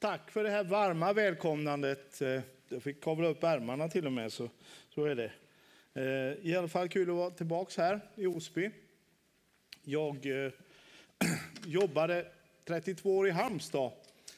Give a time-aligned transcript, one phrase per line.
[0.00, 2.22] Tack för det här varma välkomnandet.
[2.22, 4.48] Eh, jag fick kavla upp ärmarna till och med, så,
[4.88, 5.32] så är det.
[5.94, 8.70] Eh, I alla fall kul att vara tillbaka här i Osby.
[9.84, 10.52] Jag eh,
[11.66, 12.26] jobbade
[12.64, 13.92] 32 år i Halmstad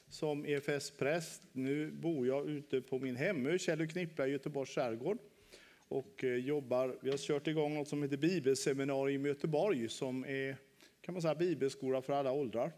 [0.08, 1.42] som EFS-präst.
[1.52, 5.18] Nu bor jag ute på min hemö, Källeknippa i Göteborgs skärgård.
[5.88, 10.56] Och eh, jobbar, vi har kört igång något som heter Bibelseminarium i Göteborg som är
[11.00, 12.72] kan man säga, bibelskola för alla åldrar.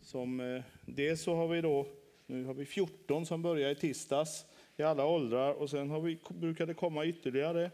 [0.00, 1.86] Som, dels så har vi då
[2.32, 4.46] nu har vi 14 som börjar i tisdags
[4.76, 7.70] i alla åldrar och sen har vi, brukar det komma ytterligare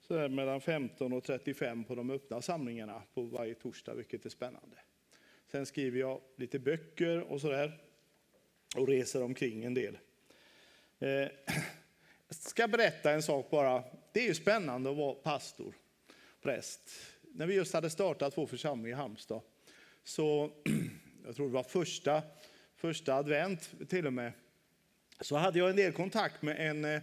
[0.00, 4.30] så där mellan 15 och 35 på de öppna samlingarna på varje torsdag, vilket är
[4.30, 4.76] spännande.
[5.46, 7.78] Sen skriver jag lite böcker och sådär
[8.76, 9.98] och reser omkring en del.
[10.98, 11.30] Eh, jag
[12.28, 13.84] ska berätta en sak bara.
[14.12, 15.74] Det är ju spännande att vara pastor,
[16.42, 16.80] präst.
[17.22, 19.40] När vi just hade startat vår församling i Halmstad,
[20.04, 20.50] så
[21.26, 22.22] jag tror det var första
[22.80, 24.32] första advent till och med,
[25.20, 27.02] så hade jag en del kontakt med en, eh,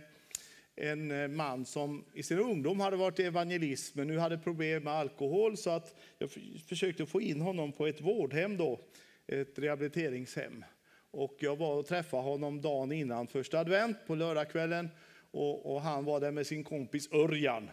[0.75, 4.94] en eh, man som i sin ungdom hade varit evangelist, men nu hade problem med
[4.94, 6.30] alkohol, så att jag
[6.67, 8.80] försökte få in honom på ett vårdhem, då,
[9.28, 10.66] ett rehabiliteringshem.
[11.11, 14.89] Och jag var och träffade honom dagen innan första advent på lördagskvällen,
[15.31, 17.69] och, och han var där med sin kompis Örjan.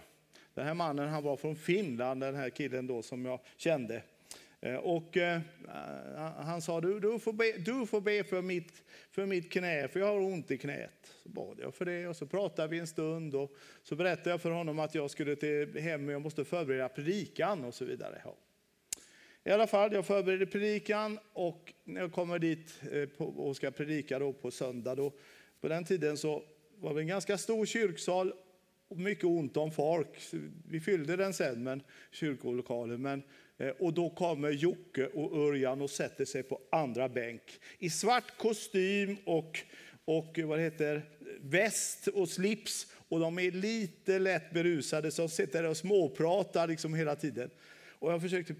[0.55, 4.03] Den här mannen han var från Finland, den här killen då som jag kände.
[4.65, 8.83] Eh, och eh, eh, han sa, du, du, får be, du får be för mitt,
[9.11, 11.15] för mitt knä, för jag har ont i knät.
[11.23, 14.41] Så bad jag för det och så pratade vi en stund och så berättade jag
[14.41, 18.23] för honom att jag skulle till hem och jag måste förbereda predikan och så vidare.
[18.25, 18.37] Ja.
[19.45, 22.81] I alla fall, jag förberedde predikan och när jag kommer dit
[23.19, 25.13] och ska predika då på söndag, då,
[25.61, 26.43] på den tiden så
[26.79, 28.33] var det en ganska stor kyrksal
[28.89, 30.09] och mycket ont om folk.
[30.69, 33.03] Vi fyllde den sen, men kyrkolokalen.
[33.03, 33.23] Men
[33.59, 37.43] Eh, och då kommer Jocke och Örjan och sätter sig på andra bänk
[37.79, 39.59] i svart kostym och,
[40.05, 41.03] och eh, vad heter,
[41.41, 42.87] väst och slips.
[43.09, 47.51] Och de är lite lätt berusade, så de sitter där och småpratar liksom hela tiden.
[47.99, 48.55] Och jag försökte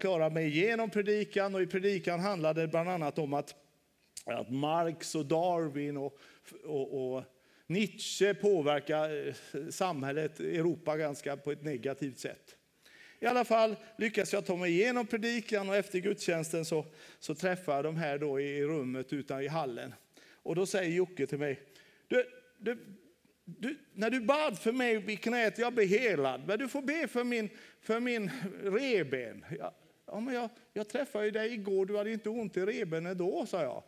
[0.00, 3.54] klara mig igenom predikan och i predikan handlade det bland annat om att,
[4.24, 6.18] att Marx och Darwin och,
[6.64, 7.24] och, och
[7.66, 9.34] Nietzsche påverkar eh,
[9.70, 12.56] samhället, Europa, ganska på ett negativt sätt.
[13.20, 16.86] I alla fall lyckas jag ta mig igenom predikan och efter gudstjänsten så,
[17.18, 19.94] så träffar jag de här då i rummet utan i hallen.
[20.42, 21.60] Och då säger Jocke till mig,
[22.08, 22.24] du,
[22.58, 22.78] du,
[23.44, 27.08] du, när du bad för mig i knät, jag blev helad, men du får be
[27.08, 27.50] för min,
[27.80, 28.30] för min
[28.62, 29.44] reben.
[29.58, 29.74] Ja,
[30.06, 33.46] ja, men jag, jag träffade ju dig igår, du hade inte ont i reben då,
[33.46, 33.82] sa jag.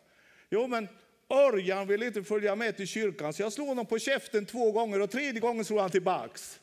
[0.49, 0.87] Jo, men
[1.29, 5.01] Örjan vill inte följa med till kyrkan, så jag slog honom på käften två gånger
[5.01, 6.59] och tredje gången slog han tillbaks.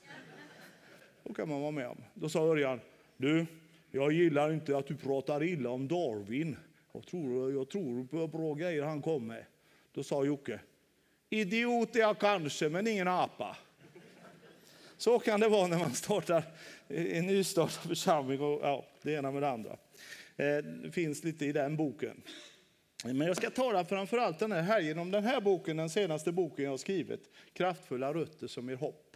[1.31, 1.97] Då kan man vara med om.
[2.15, 2.81] Då sa Örjan,
[3.17, 3.47] du,
[3.91, 6.57] jag gillar inte att du pratar illa om Darwin.
[6.93, 9.45] Jag tror, jag tror på bra grejer han kom med.
[9.93, 10.61] Då sa Jocke,
[11.29, 13.57] idiot är jag kanske, men ingen apa.
[14.97, 16.43] Så kan det vara när man startar
[16.89, 19.77] en nystartad församling och ja, det ena med det andra.
[20.37, 22.23] Eh, det finns lite i den boken.
[23.05, 26.65] Men jag ska tala framförallt den här helgen om den här boken, den senaste boken
[26.65, 29.10] jag har skrivit, Kraftfulla rötter som ger hopp.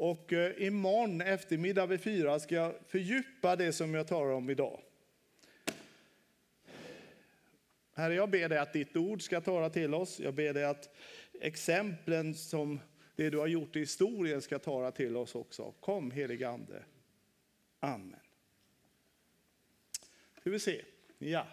[0.00, 4.80] Och eh, imorgon eftermiddag vid fyra ska jag fördjupa det som jag talar om idag.
[7.92, 10.20] Herre, jag ber dig att ditt ord ska tala till oss.
[10.20, 10.96] Jag ber dig att
[11.40, 12.80] exemplen som
[13.16, 15.74] det du har gjort i historien ska tala till oss också.
[15.80, 16.82] Kom helige Ande.
[17.80, 18.20] Amen.
[20.40, 20.82] Ska vi se.
[21.18, 21.46] Ja.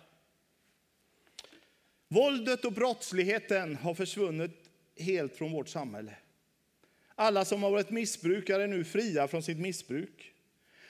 [2.07, 6.15] Våldet och brottsligheten har försvunnit helt från vårt samhälle.
[7.19, 10.33] Alla som har varit missbrukare är nu fria från sitt missbruk.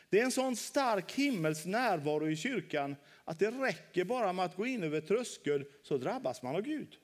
[0.09, 2.95] Det är en sån stark himmels närvaro i kyrkan
[3.25, 6.97] att det räcker bara med att gå in över tröskeln så drabbas man av Gud.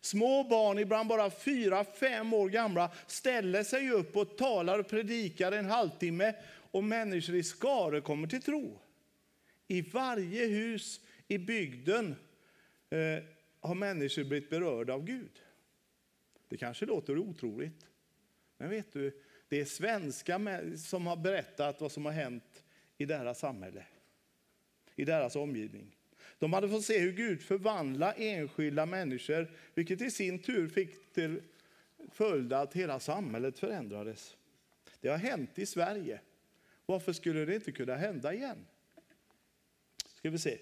[0.00, 5.52] Små barn, ibland bara fyra, fem år gamla, ställer sig upp och talar och predikar
[5.52, 6.34] en halvtimme
[6.70, 8.80] och människor i skare kommer till tro.
[9.68, 12.14] I varje hus i bygden
[12.90, 13.24] eh,
[13.60, 15.42] har människor blivit berörda av Gud.
[16.48, 17.89] Det kanske låter otroligt.
[18.60, 22.64] Men vet du, det är svenskar som har berättat vad som har hänt
[22.98, 23.84] i deras samhälle,
[24.94, 25.96] i deras omgivning.
[26.38, 31.42] De hade fått se hur Gud förvandlade enskilda människor, vilket i sin tur fick till
[32.12, 34.36] följd att hela samhället förändrades.
[35.00, 36.20] Det har hänt i Sverige.
[36.86, 38.66] Varför skulle det inte kunna hända igen?
[40.14, 40.58] Ska vi se.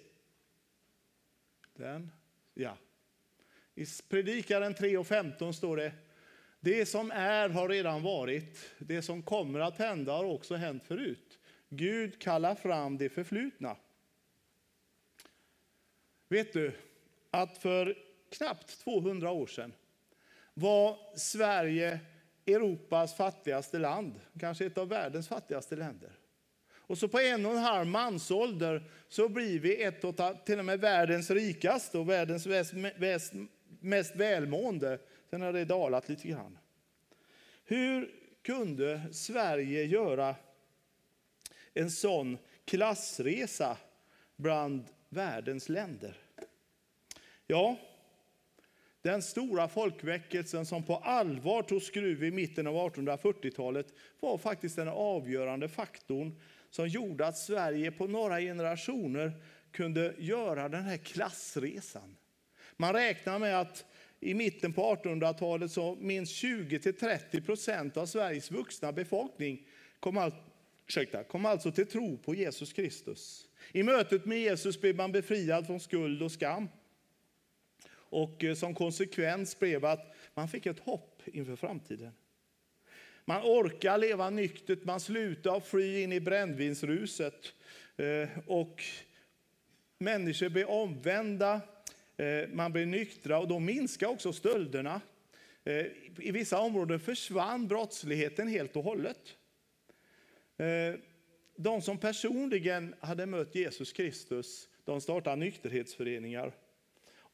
[1.74, 2.10] Den,
[2.54, 2.78] ja.
[3.74, 5.92] I Predikaren 3 och 15 står det
[6.60, 8.70] det som är har redan varit.
[8.78, 11.38] Det som kommer att hända har också hänt förut.
[11.69, 13.76] Gud kallar fram det förflutna.
[16.28, 16.72] Vet du
[17.31, 17.96] att för
[18.31, 19.72] knappt 200 år sedan
[20.55, 22.00] var Sverige
[22.46, 26.11] Europas fattigaste land, kanske ett av världens fattigaste länder.
[26.88, 30.64] Och så på en och en halv mansålder så blir vi ett av till och
[30.64, 33.32] med världens rikaste och världens mest, mest,
[33.81, 34.99] mest välmående.
[35.30, 36.58] Sen har det dalat lite grann.
[37.64, 40.34] Hur kunde Sverige göra
[41.75, 43.76] en sån klassresa
[44.36, 46.16] bland världens länder?
[47.46, 47.76] Ja,
[49.02, 53.86] den stora folkväckelsen som på allvar tog skruv i mitten av 1840-talet
[54.20, 56.40] var faktiskt den avgörande faktorn
[56.70, 59.32] som gjorde att Sverige på några generationer
[59.72, 62.16] kunde göra den här klassresan.
[62.76, 63.84] Man räknar med att
[64.20, 69.66] i mitten på 1800-talet så minst 20-30 procent av Sveriges vuxna befolkning
[70.00, 70.32] kom, all,
[70.86, 73.48] ursäkta, kom alltså till tro på Jesus Kristus.
[73.72, 76.68] I mötet med Jesus blev man befriad från skuld och skam.
[77.90, 82.12] Och eh, som konsekvens blev att man fick ett hopp inför framtiden.
[83.24, 87.54] Man orkar leva nyktert, man slutar fly in i brännvinsruset.
[87.96, 88.82] Eh, och
[89.98, 91.60] människor blir omvända,
[92.18, 95.00] Eh, man blir nyktra och då minskar också stölderna.
[95.64, 95.86] Eh,
[96.18, 99.36] I vissa områden försvann brottsligheten helt och hållet.
[100.56, 100.94] Eh,
[101.56, 106.52] de som personligen hade mött Jesus Kristus de startade nykterhetsföreningar.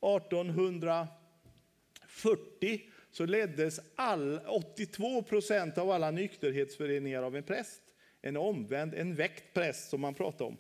[0.00, 7.82] 1840 så leddes all, 82 procent av alla nykterhetsföreningar av en präst.
[8.22, 10.56] En omvänd, en väckt präst som man pratar om.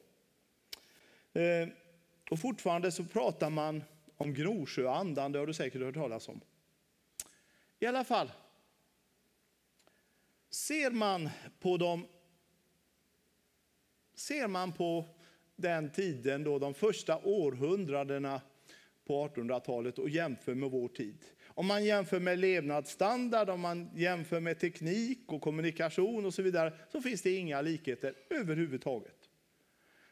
[2.30, 3.82] Och fortfarande så pratar man
[4.16, 6.40] om Gnosjöandan, det har du säkert hört talas om.
[7.78, 8.32] I alla fall,
[10.50, 11.30] ser man
[11.60, 12.06] på de
[14.14, 15.04] Ser man på
[15.56, 18.40] den tiden då de första århundradena
[19.04, 21.24] på 1800-talet och jämför med vår tid.
[21.46, 26.72] Om man jämför med levnadsstandard, om man jämför med teknik och kommunikation och så vidare,
[26.92, 29.30] så finns det inga likheter överhuvudtaget.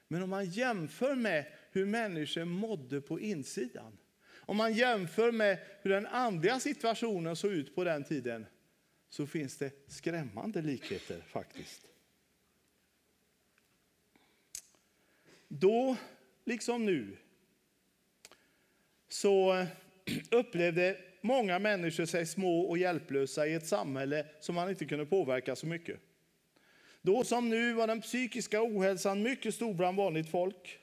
[0.09, 3.99] Men om man jämför med hur människor mådde på insidan,
[4.37, 8.47] om man jämför med hur den andliga situationen såg ut på den tiden,
[9.09, 11.83] så finns det skrämmande likheter faktiskt.
[15.49, 15.97] Då,
[16.45, 17.17] liksom nu,
[19.09, 19.67] så eh,
[20.31, 25.57] upplevde många människor sig små och hjälplösa i ett samhälle som man inte kunde påverka
[25.57, 26.01] så mycket.
[27.03, 30.79] Då som nu var den psykiska ohälsan mycket stor bland vanligt folk.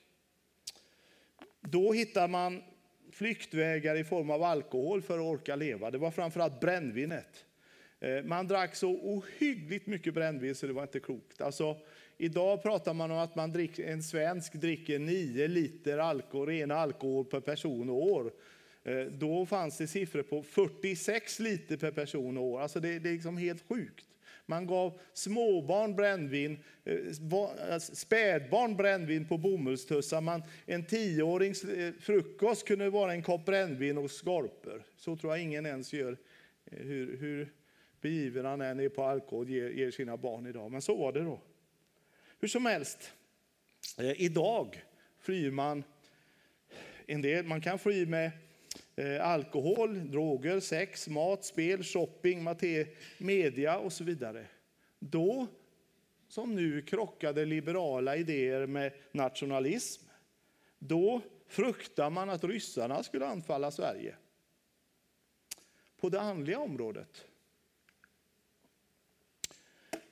[1.61, 2.63] Då hittar man
[3.11, 5.91] flyktvägar i form av alkohol för att orka leva.
[5.91, 7.45] Det var framförallt brännvinet.
[7.99, 11.41] Eh, man drack så ohyggligt mycket brännvin så det var inte klokt.
[11.41, 11.77] Alltså,
[12.17, 17.25] idag pratar man om att man drick, en svensk dricker 9 liter alkohol, ren alkohol
[17.25, 18.31] per person och år.
[18.83, 22.61] Eh, då fanns det siffror på 46 liter per person och år.
[22.61, 24.05] Alltså det, det är liksom helt sjukt.
[24.49, 30.41] Man gav småbarn brännvin, eh, eh, spädbarn brännvin på bomullstussar.
[30.65, 34.83] en tioårings eh, frukost kunde vara en kopp brännvin och skorpor.
[34.97, 36.17] Så tror jag ingen ens gör.
[36.65, 37.17] Hur,
[38.01, 40.71] hur han än är på alkohol ger, ger sina barn idag.
[40.71, 41.41] Men så var det då.
[42.39, 43.13] Hur som helst,
[44.15, 44.83] idag
[45.19, 45.83] flyr man
[47.05, 47.45] en del.
[47.45, 48.31] Man kan fly med
[48.99, 52.47] Eh, alkohol, droger, sex, mat, spel, shopping,
[53.17, 54.45] media och så vidare.
[54.99, 55.47] Då,
[56.27, 60.05] som nu, krockade liberala idéer med nationalism.
[60.79, 64.15] Då fruktar man att ryssarna skulle anfalla Sverige.
[66.01, 67.25] På det andliga området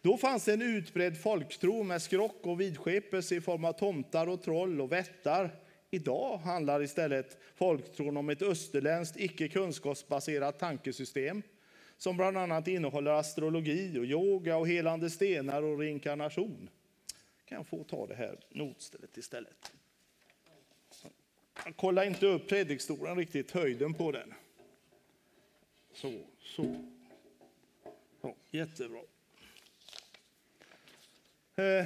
[0.01, 4.82] då fanns en utbredd folktro med skrock och vidskepelse i form av tomtar och troll
[4.82, 5.66] och vättar.
[5.91, 11.41] Idag handlar istället folktron om ett österländskt icke kunskapsbaserat tankesystem
[11.98, 16.70] som bland annat innehåller astrologi, och yoga, och helande stenar och reinkarnation.
[17.46, 19.72] Kan jag få ta det här notstället istället?
[21.65, 24.34] Jag kollar inte upp predikstolen riktigt, höjden på den.
[25.94, 26.89] Så, så.
[28.22, 29.01] Ja, jättebra.
[31.56, 31.86] Eh.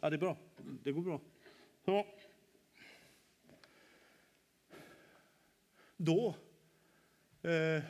[0.00, 0.36] Ja, det är bra.
[0.82, 1.20] Det går bra.
[1.84, 2.06] Så.
[5.96, 6.34] Då
[7.42, 7.82] eh,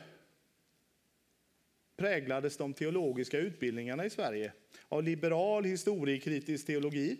[1.97, 4.53] präglades de teologiska utbildningarna i Sverige
[4.89, 7.17] av liberal historiekritisk teologi.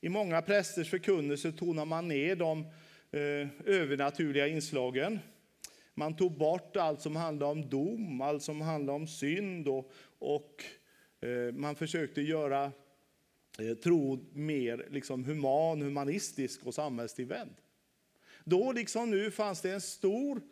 [0.00, 2.60] I många prästers förkunnelse tonar man ner de
[3.10, 5.18] eh, övernaturliga inslagen.
[5.94, 10.64] Man tog bort allt som handlade om dom, allt som handlade om synd och, och
[11.20, 12.72] Eh, man försökte göra
[13.62, 17.54] Eh, tro mer liksom human, humanistisk och samhällstillvänd.
[18.44, 20.42] Då liksom nu fanns det en stor,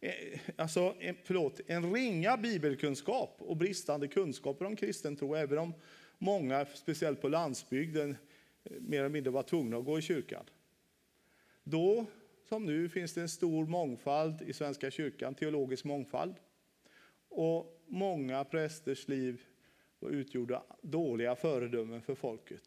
[0.00, 5.74] eh, alltså, eh, förlåt, en ringa bibelkunskap och bristande kunskaper om kristen tro, även om
[6.18, 8.16] många, speciellt på landsbygden,
[8.80, 10.44] mer eller mindre var tvungna att gå i kyrkan.
[11.64, 12.06] Då,
[12.48, 16.34] som nu, finns det en stor mångfald i Svenska kyrkan, teologisk mångfald.
[17.28, 19.42] Och många prästers liv
[20.04, 22.62] och utgjorde dåliga föredömen för folket.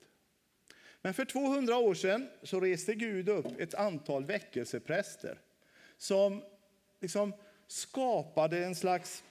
[1.02, 5.40] Men för 200 år sedan så reste Gud upp ett antal väckelsepräster
[5.98, 6.44] som
[7.02, 7.34] liksom
[7.68, 9.24] skapade en slags,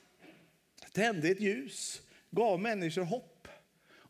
[0.93, 3.49] tände ett ljus, gav människor hopp.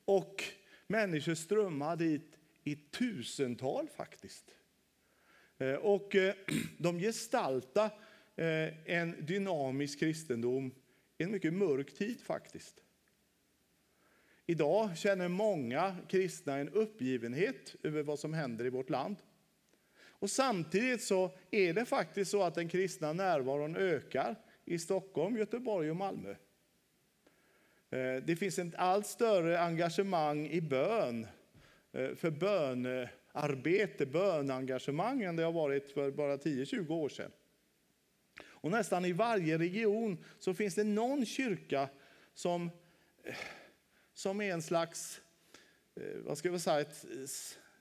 [0.05, 0.45] Och
[0.87, 4.45] människor strömmade dit i tusental faktiskt.
[5.59, 6.35] Eh, och eh,
[6.79, 7.91] de gestaltade
[8.37, 10.75] eh, en dynamisk kristendom
[11.19, 12.83] i en mycket mörk tid faktiskt.
[14.47, 19.17] Idag känner många kristna en uppgivenhet över vad som händer i vårt land.
[20.19, 25.91] Och samtidigt så är det faktiskt så att den kristna närvaron ökar i Stockholm, Göteborg
[25.91, 26.31] och Malmö.
[27.91, 31.27] Eh, det finns ett allt större engagemang i bön,
[31.93, 37.31] eh, för bönarbete, bönengagemang än det har varit för bara 10-20 år sedan.
[38.45, 41.89] Och nästan i varje region så finns det någon kyrka
[42.35, 42.71] som
[43.25, 43.35] eh,
[44.17, 45.21] som är en slags,
[45.95, 47.07] eh, vad ska jag säga, ett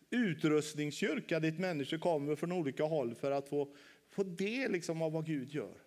[0.09, 3.75] utrustningskyrka dit människor kommer från olika håll för att få,
[4.09, 5.77] få del liksom av vad Gud gör.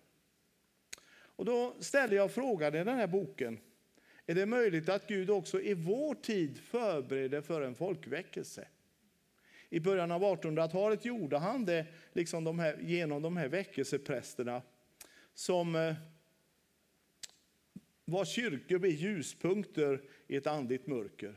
[1.11, 3.59] Och då ställer jag frågan i den här boken,
[4.25, 8.67] är det möjligt att Gud också i vår tid förbereder för en folkväckelse?
[9.69, 14.61] I början av 1800-talet gjorde han det liksom de här, genom de här väckelseprästerna
[15.33, 15.93] som eh,
[18.05, 21.35] var kyrkor blir ljuspunkter i ett andligt mörker.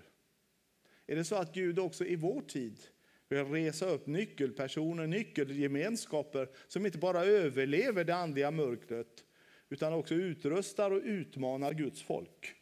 [1.07, 2.81] Är det så att Gud också i vår tid
[3.29, 9.25] vill resa upp nyckelpersoner, nyckelgemenskaper som inte bara överlever det andliga mörkret
[9.69, 12.55] utan också utrustar och utmanar Guds folk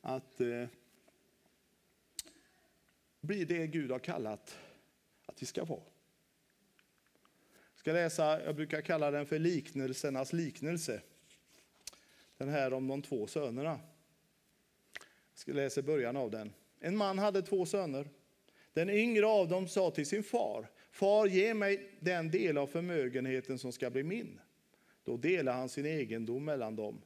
[0.00, 0.66] att eh,
[3.20, 4.58] bli det Gud har kallat
[5.26, 5.82] att vi ska vara.
[7.72, 11.02] Jag ska läsa, jag brukar kalla den för liknelsernas liknelse.
[12.36, 13.80] Den här om de två sönerna.
[15.46, 16.52] Jag läser början av den.
[16.80, 18.08] En man hade två söner.
[18.72, 23.58] Den yngre av dem sa till sin far, Far, ge mig den del av förmögenheten
[23.58, 24.40] som ska bli min.
[25.04, 27.00] Då delade han sin egendom mellan dem.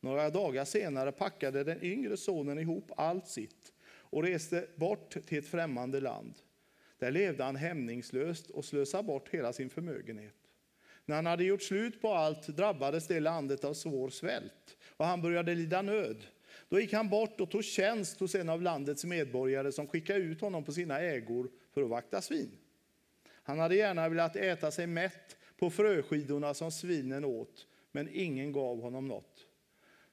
[0.00, 5.46] Några dagar senare packade den yngre sonen ihop allt sitt och reste bort till ett
[5.46, 6.34] främmande land.
[6.98, 10.34] Där levde han hämningslöst och slösade bort hela sin förmögenhet.
[11.04, 15.22] När han hade gjort slut på allt drabbades det landet av svår svält och han
[15.22, 16.24] började lida nöd.
[16.68, 20.40] Då gick han bort och tog tjänst hos en av landets medborgare som skickade ut
[20.40, 22.58] honom på sina ägor för att vakta svin.
[23.28, 28.80] Han hade gärna velat äta sig mätt på fröskidorna som svinen åt, men ingen gav
[28.80, 29.46] honom något.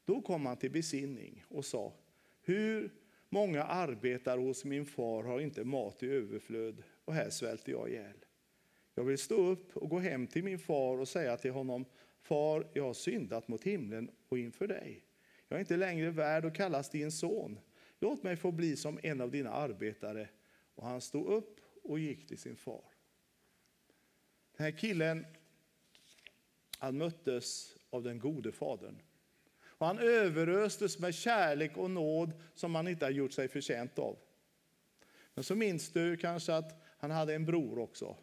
[0.05, 1.93] Då kom han till besinning och sa,
[2.41, 2.93] hur
[3.29, 8.25] många arbetare hos min far har inte mat i överflöd och här svälter jag ihjäl.
[8.95, 11.86] Jag vill stå upp och gå hem till min far och säga till honom,
[12.22, 15.03] Far, jag har syndat mot himlen och inför dig.
[15.53, 17.60] Jag är inte längre värd att kallas din son.
[18.00, 20.29] Låt mig få bli som en av dina arbetare.
[20.75, 22.83] Och han stod upp och gick till sin far.
[24.57, 25.25] Den här killen,
[26.77, 29.01] han möttes av den gode fadern.
[29.63, 34.17] Och han överöstes med kärlek och nåd som han inte har gjort sig förtjänt av.
[35.33, 38.17] Men så minns du kanske att han hade en bror också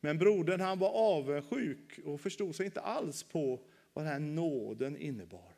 [0.00, 3.60] men brodern han var avundsjuk och förstod sig inte alls på
[3.92, 5.53] vad den här nåden innebar.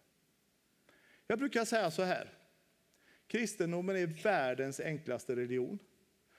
[1.26, 2.32] Jag brukar säga så här.
[3.26, 5.78] Kristendomen är världens enklaste religion.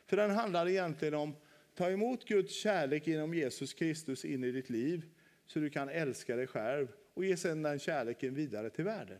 [0.06, 1.38] För den handlar egentligen om att
[1.76, 5.06] ta emot Guds kärlek genom Jesus Kristus in i ditt liv
[5.46, 9.20] så du kan älska dig själv och ge sedan den kärleken vidare till världen.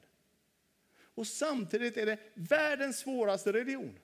[1.00, 4.00] Och samtidigt är det världens svåraste religion.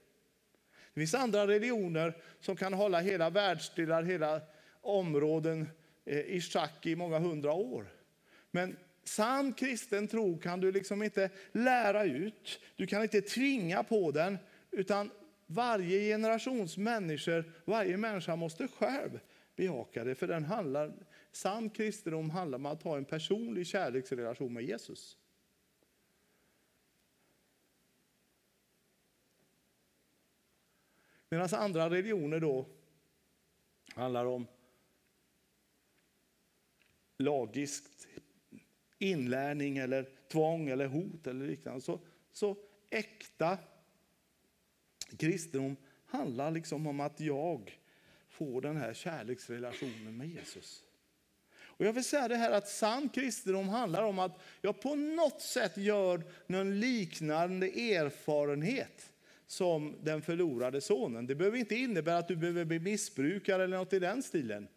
[0.94, 4.42] Det finns andra religioner som kan hålla hela världsdelar, hela
[4.82, 5.70] områden
[6.06, 7.88] eh, i schack i många hundra år.
[8.52, 14.12] Men sann kristen tro kan du liksom inte lära ut, du kan inte tvinga på
[14.12, 14.38] den,
[14.72, 15.12] utan
[15.46, 19.20] varje generations människor, varje människa måste själv
[19.56, 20.16] bejaka det.
[20.16, 20.94] För den handlar,
[21.32, 25.18] sann kristendom handlar om att ha en personlig kärleksrelation med Jesus.
[31.30, 32.66] Medan andra religioner då
[33.96, 34.48] handlar om
[37.18, 38.08] lagiskt
[39.04, 41.82] inlärning eller tvång eller hot eller liknande.
[41.82, 42.00] Så,
[42.32, 42.56] så
[42.90, 43.58] äkta
[45.18, 47.80] kristendom handlar liksom om att jag
[48.30, 50.84] får den här kärleksrelationen med Jesus.
[51.76, 55.42] Och jag vill säga det här att sann kristendom handlar om att jag på något
[55.42, 59.14] sätt gör någon liknande erfarenhet
[59.48, 61.28] som den förlorade sonen.
[61.28, 64.68] Det behöver inte innebära att du behöver bli missbrukare eller något i den stilen.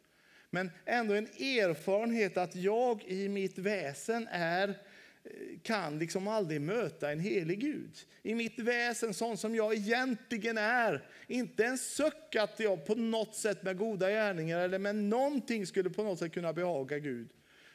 [0.50, 5.30] Men ändå en erfarenhet att jag i mitt väsen är eh,
[5.62, 7.96] kan liksom aldrig möta en helig Gud.
[8.22, 11.08] I mitt väsen, sån som jag egentligen är.
[11.26, 15.90] Inte en suck att jag på något sätt med goda gärningar eller med någonting skulle
[15.90, 17.28] på något sätt kunna behaga Gud.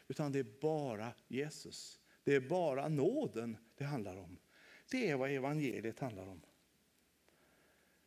[0.08, 2.00] Utan det är bara Jesus.
[2.24, 4.38] Det är bara nåden det handlar om.
[4.92, 6.42] Det är vad evangeliet handlar om.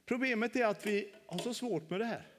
[0.07, 2.34] Problemet är att vi har så svårt med det här.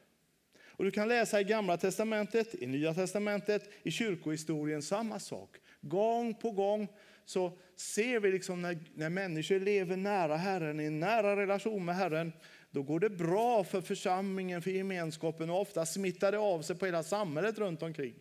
[0.77, 5.57] Och du kan läsa i gamla testamentet, i nya testamentet, i kyrkohistorien samma sak.
[5.81, 6.87] Gång på gång
[7.25, 11.95] så ser vi liksom när, när människor lever nära Herren, i en nära relation med
[11.95, 12.33] Herren,
[12.71, 16.85] då går det bra för församlingen, för gemenskapen och ofta smittar det av sig på
[16.85, 18.15] hela samhället runt omkring.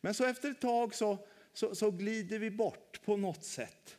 [0.00, 1.18] Men så efter ett tag så,
[1.52, 3.96] så, så glider vi bort på något sätt.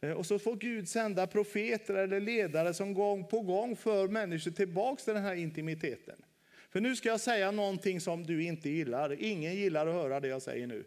[0.00, 4.50] Eh, och så får Gud sända profeter eller ledare som gång på gång för människor
[4.50, 6.22] tillbaka till den här intimiteten.
[6.68, 9.22] För nu ska jag säga någonting som du inte gillar.
[9.22, 10.84] Ingen gillar att höra det jag säger nu.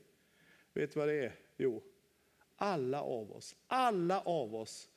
[0.74, 1.36] Vet du vad det är?
[1.58, 1.84] Jo,
[2.56, 4.90] alla av oss, alla av oss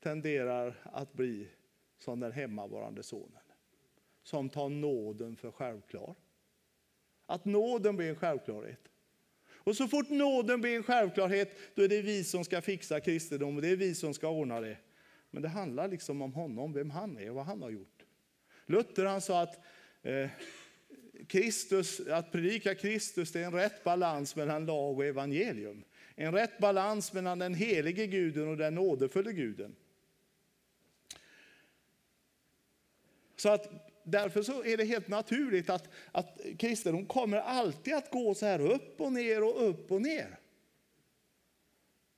[0.00, 1.48] tenderar att bli
[1.98, 3.42] som den hemmavarande sonen.
[4.22, 6.14] Som tar nåden för självklar.
[7.26, 8.80] Att nåden blir en självklarhet.
[9.64, 13.56] Och så fort nåden blir en självklarhet, då är det vi som ska fixa kristendom
[13.56, 14.76] och det är vi som ska ordna det.
[15.30, 18.04] Men det handlar liksom om honom, vem han är och vad han har gjort.
[18.66, 19.64] Luther han sa att
[20.04, 20.28] Eh,
[21.26, 25.84] Kristus, att predika Kristus det är en rätt balans mellan lag och evangelium.
[26.16, 29.76] En rätt balans mellan den helige guden och den nådefulla guden.
[33.36, 38.34] Så att därför så är det helt naturligt att, att kristendom kommer alltid att gå
[38.34, 40.38] så här upp och ner och upp och ner.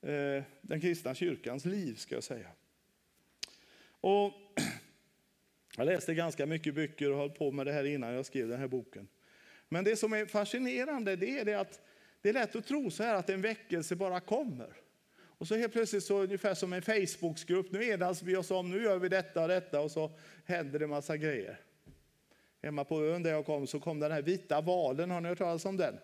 [0.02, 2.50] Eh, den kristna kyrkans liv ska jag säga.
[4.00, 4.32] Och
[5.76, 8.60] jag läste ganska mycket böcker och höll på med det här innan jag skrev den
[8.60, 9.08] här boken.
[9.68, 11.80] Men det som är fascinerande det är det att
[12.22, 14.72] det är lätt att tro så här att en väckelse bara kommer.
[15.38, 18.82] Och så helt plötsligt, så ungefär som en Facebookgrupp, nu enas vi oss om, nu
[18.82, 20.10] gör vi detta och detta och så
[20.44, 21.60] händer det massa grejer.
[22.62, 25.38] Hemma på ön där jag kom så kom den här vita valen, har ni hört
[25.38, 25.98] talas om den?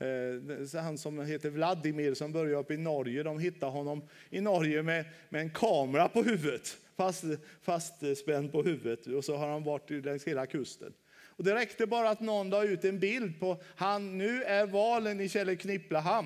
[0.00, 4.82] Eh, han som heter Vladimir som började upp i Norge, de hittar honom i Norge
[4.82, 7.24] med, med en kamera på huvudet, fast,
[7.62, 10.92] fastspänd på huvudet och så har han varit längs hela kusten.
[11.36, 15.20] Och det räckte bara att någon la ut en bild på han, nu är valen
[15.20, 16.24] i Källeknippla.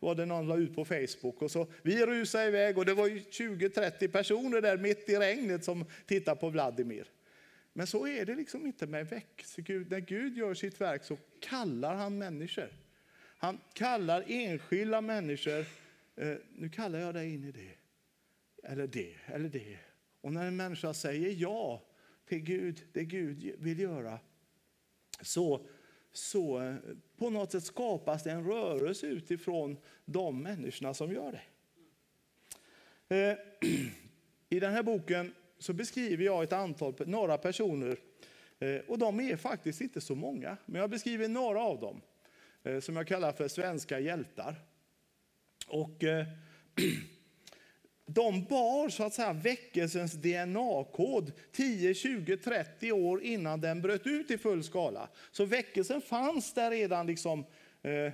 [0.00, 1.42] Var det någon la ut på Facebook.
[1.42, 5.84] Och så vi rusade iväg och det var 20-30 personer där mitt i regnet som
[6.06, 7.06] tittade på Vladimir.
[7.72, 9.62] Men så är det liksom inte med väckelse.
[9.66, 12.68] När Gud gör sitt verk så kallar han människor.
[13.44, 15.66] Han kallar enskilda människor.
[16.16, 17.74] Eh, nu kallar jag dig in i det.
[18.70, 19.78] Eller det, eller det.
[20.20, 21.82] Och när en människa säger ja
[22.28, 24.18] till Gud, det Gud vill göra,
[25.20, 25.66] så,
[26.12, 26.74] så eh,
[27.16, 31.42] på något sätt skapas det en rörelse utifrån de människorna som gör det.
[33.16, 33.38] Eh,
[34.48, 37.96] I den här boken så beskriver jag ett antal, några personer,
[38.58, 42.00] eh, och de är faktiskt inte så många, men jag beskriver några av dem
[42.64, 44.56] Eh, som jag kallar för svenska hjältar.
[45.66, 46.26] Och eh,
[48.06, 54.30] de bar så att säga väckelsens DNA-kod 10, 20, 30 år innan den bröt ut
[54.30, 55.08] i full skala.
[55.30, 57.46] Så väckelsen fanns där redan liksom,
[57.82, 58.12] eh,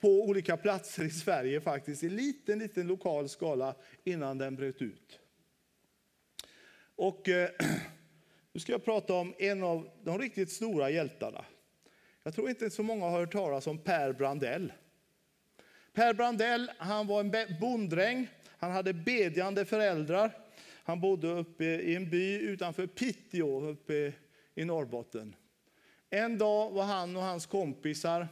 [0.00, 5.20] på olika platser i Sverige faktiskt i liten, liten lokal skala innan den bröt ut.
[6.96, 7.50] Och eh,
[8.52, 11.44] nu ska jag prata om en av de riktigt stora hjältarna.
[12.28, 14.72] Jag tror inte så många har hört talas om Per Brandell.
[15.92, 20.36] Per Brandell han var en bonddräng han hade bedjande föräldrar.
[20.84, 24.12] Han bodde uppe i en by utanför Piteå uppe
[24.54, 25.36] i Norrbotten.
[26.10, 28.28] En dag var han och hans kompisar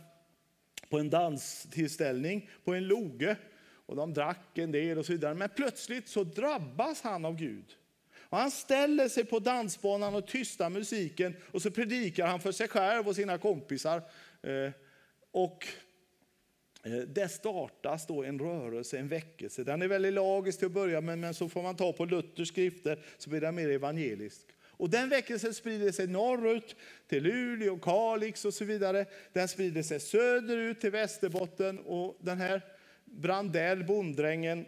[0.88, 3.37] på en danstillställning på en loge.
[3.87, 5.35] Och de drack en del och så vidare.
[5.35, 7.76] Men plötsligt så drabbas han av Gud.
[8.28, 12.68] Och han ställer sig på dansbanan och tystar musiken och så predikar han för sig
[12.68, 14.02] själv och sina kompisar.
[14.42, 14.70] Eh,
[15.30, 15.66] och
[16.82, 19.64] eh, det startas då en rörelse, en väckelse.
[19.64, 22.48] Den är väldigt lagisk till att börja med, men så får man ta på Luthers
[22.48, 24.46] skrifter så blir den mer evangelisk.
[24.78, 26.76] Och den väckelsen sprider sig norrut
[27.08, 29.06] till Luleå, Kalix och så vidare.
[29.32, 32.62] Den sprider sig söderut till Västerbotten och den här
[33.04, 34.66] Brandell, bonddrängen,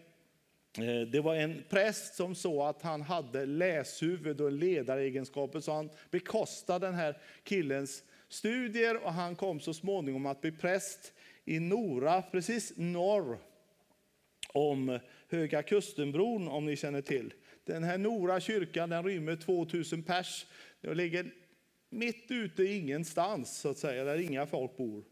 [0.76, 5.90] Eh, det var en präst som såg att han hade läshuvud och ledaregenskaper så han
[6.11, 11.12] bekostade den här killens studier och han kom så småningom att bli präst
[11.44, 13.38] i Nora, precis norr
[14.52, 17.35] om Höga Kustenbron, om ni känner till.
[17.64, 20.46] Den här Nora kyrkan den rymmer 2000 pers.
[20.81, 21.31] Den ligger
[21.90, 25.04] mitt ute i ingenstans, så att säga, där inga folk bor.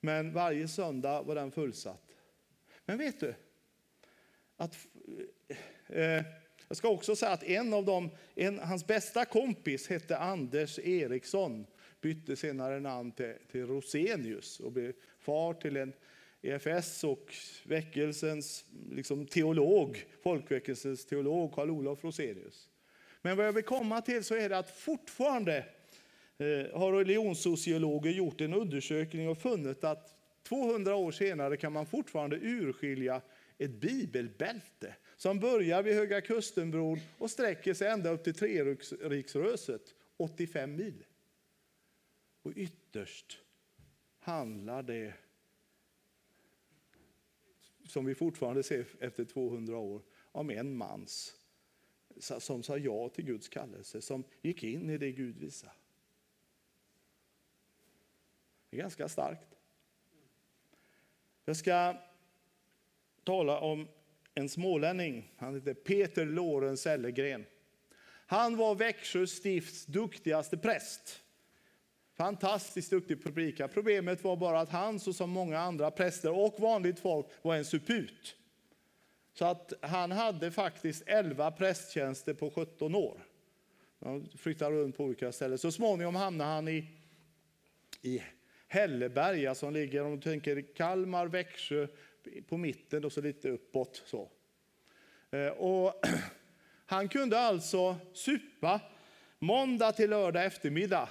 [0.00, 2.14] Men varje söndag var den fullsatt.
[2.84, 3.34] Men vet du?
[4.62, 4.86] Att,
[5.88, 6.24] eh,
[6.68, 11.66] jag ska också säga att en av dem, en, hans bästa kompis hette Anders Eriksson.
[12.00, 15.92] Bytte senare namn till, till Rosenius och blev far till en
[16.42, 22.68] EFS och väckelsens liksom, teolog, folkväckelsens teolog Karl-Olof Rosenius.
[23.22, 25.56] Men vad jag vill komma till så är det att fortfarande
[26.38, 32.36] eh, har religionssociologer gjort en undersökning och funnit att 200 år senare kan man fortfarande
[32.36, 33.20] urskilja
[33.64, 40.76] ett bibelbälte som börjar vid Höga Kustenbron och sträcker sig ända upp till Treriksröset, 85
[40.76, 41.04] mil.
[42.42, 43.38] Och ytterst
[44.18, 45.14] handlar det
[47.84, 51.36] som vi fortfarande ser efter 200 år, om en mans
[52.18, 55.72] som sa ja till Guds kallelse, som gick in i det Gud visade.
[58.70, 59.58] Det är ganska starkt.
[61.44, 61.96] Jag ska
[63.24, 63.88] tala om
[64.34, 65.32] en smålänning.
[65.36, 67.44] Han heter Peter Lorenz Ellegren.
[68.26, 71.22] Han var Växjö stifts duktigaste präst.
[72.16, 73.68] Fantastiskt duktig predika.
[73.68, 77.64] Problemet var bara att han, så som många andra präster och vanligt folk, var en
[77.64, 78.36] suput.
[79.34, 83.26] Så att han hade faktiskt 11 prästtjänster på 17 år.
[84.00, 85.58] Han flyttade runt på olika ställen.
[85.58, 86.88] Så småningom hamnade han i,
[88.02, 88.22] i
[88.68, 91.86] Hälleberga som ligger, om du tänker Kalmar, Växjö,
[92.48, 94.02] på mitten och så lite uppåt.
[94.06, 94.28] Så.
[95.30, 96.06] Eh, och
[96.86, 98.80] han kunde alltså supa
[99.38, 101.08] måndag till lördag eftermiddag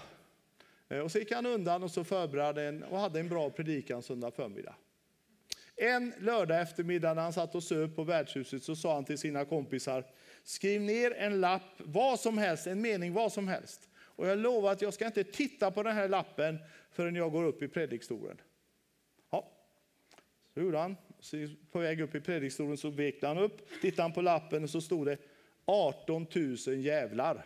[0.90, 4.02] eh, och så gick han undan och så förberedde en, och hade en bra predikan
[4.02, 4.76] söndag förmiddag.
[5.76, 9.46] En lördag eftermiddag när han satt och söp på värdshuset så sa han till sina
[9.46, 10.06] kompisar,
[10.44, 13.90] skriv ner en lapp, vad som helst, en mening vad som helst.
[13.98, 16.60] Och jag lovar att jag ska inte titta på den här lappen
[16.92, 18.38] förrän jag går upp i predikstolen.
[20.54, 20.98] Så gjorde han.
[21.20, 24.70] Så på väg upp i predikstolen så vek han upp, tittade han på lappen och
[24.70, 25.18] så stod det
[25.66, 27.46] 18 000 jävlar.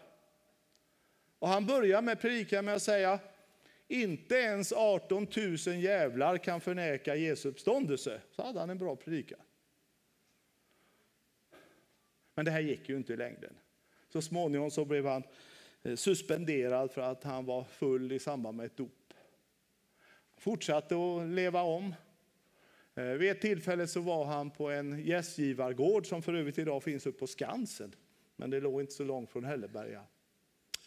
[1.40, 3.20] Och han börjar med predikan med att säga,
[3.88, 8.22] inte ens 18 000 jävlar kan förneka Jesu uppståndelse.
[8.32, 9.40] Så hade han en bra predikan.
[12.36, 13.54] Men det här gick ju inte i längden.
[14.10, 15.24] Så småningom så blev han
[15.84, 19.14] eh, suspenderad för att han var full i samband med ett dop.
[20.38, 21.96] Fortsatte att leva om.
[22.96, 27.06] Eh, vid ett tillfälle så var han på en gästgivargård som för övrigt idag finns
[27.06, 27.96] uppe på Skansen.
[28.36, 30.04] Men det låg inte så långt från Hälleberga.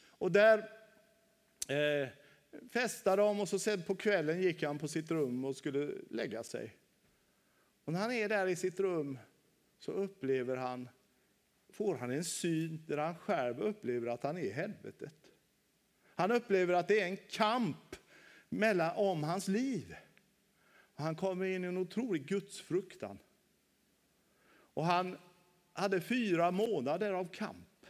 [0.08, 0.58] Och där
[1.68, 2.08] eh,
[2.72, 6.42] festade de och så sen på kvällen gick han på sitt rum och skulle lägga
[6.42, 6.76] sig.
[7.84, 9.18] Och när han är där i sitt rum
[9.78, 10.88] så upplever han,
[11.72, 15.14] får han en syn där han själv upplever att han är i helvetet.
[16.14, 17.96] Han upplever att det är en kamp
[18.48, 19.96] mellan, om hans liv.
[20.98, 23.18] Han kommer in i en otrolig gudsfruktan.
[24.74, 25.18] Och han
[25.72, 27.86] hade fyra månader av kamp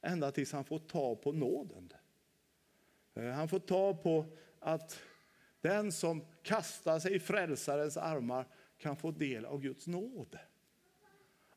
[0.00, 1.92] ända tills han får ta på nåden.
[3.14, 4.24] Eh, han får ta på
[4.58, 5.00] att
[5.60, 8.46] den som kastar sig i frälsarens armar
[8.78, 10.38] kan få del av Guds nåd.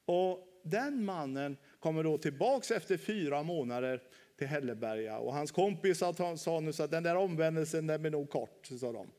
[0.05, 4.03] Och den mannen kommer då tillbaks efter fyra månader
[4.37, 5.17] till Hälleberga.
[5.17, 8.65] Och hans kompisar sa nu att den där omvändelsen den blir nog kort.
[8.79, 9.11] Sa de.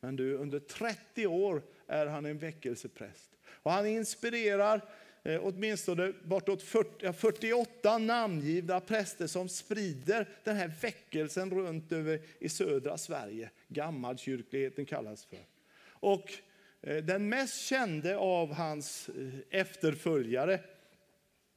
[0.00, 3.30] Men du, under 30 år är han en väckelsepräst.
[3.46, 4.84] Och han inspirerar
[5.22, 12.48] eh, åtminstone bortåt 40, 48 namngivna präster som sprider den här väckelsen runt över i
[12.48, 13.50] södra Sverige.
[13.68, 15.38] Gammalkyrkligheten kallas för.
[15.82, 16.32] Och
[16.80, 20.54] eh, den mest kände av hans eh, efterföljare,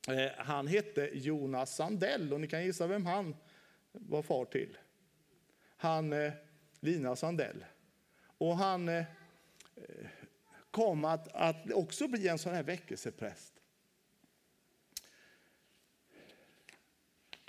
[0.08, 3.36] eh, han hette Jonas Sandell och ni kan gissa vem han
[3.92, 4.78] var far till.
[5.78, 6.32] Han, eh,
[6.80, 7.66] Lina Sandell.
[8.44, 9.06] Och han eh,
[10.72, 13.54] kom att, att också bli en sån här väckelsepräst.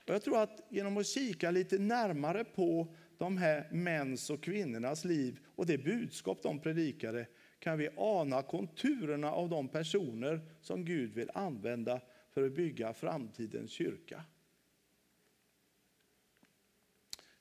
[0.05, 5.39] Jag tror att genom att kika lite närmare på de här mäns och kvinnornas liv
[5.47, 7.27] och det budskap de predikade
[7.59, 13.71] kan vi ana konturerna av de personer som Gud vill använda för att bygga framtidens
[13.71, 14.25] kyrka.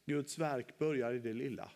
[0.06, 1.72] Guds verk börjar i det lilla,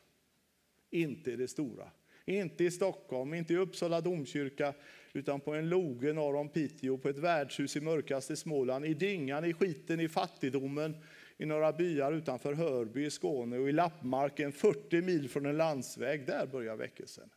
[0.89, 1.91] inte i det stora.
[2.25, 4.73] Inte i Stockholm, inte i Uppsala domkyrka,
[5.13, 9.45] utan på en loge norr om Piteå, på ett värdshus i mörkaste Småland, i dyngan,
[9.45, 10.95] i skiten, i fattigdomen,
[11.37, 16.25] i några byar utanför Hörby i Skåne och i Lappmarken 40 mil från en landsväg.
[16.25, 17.29] Där börjar väckelsen.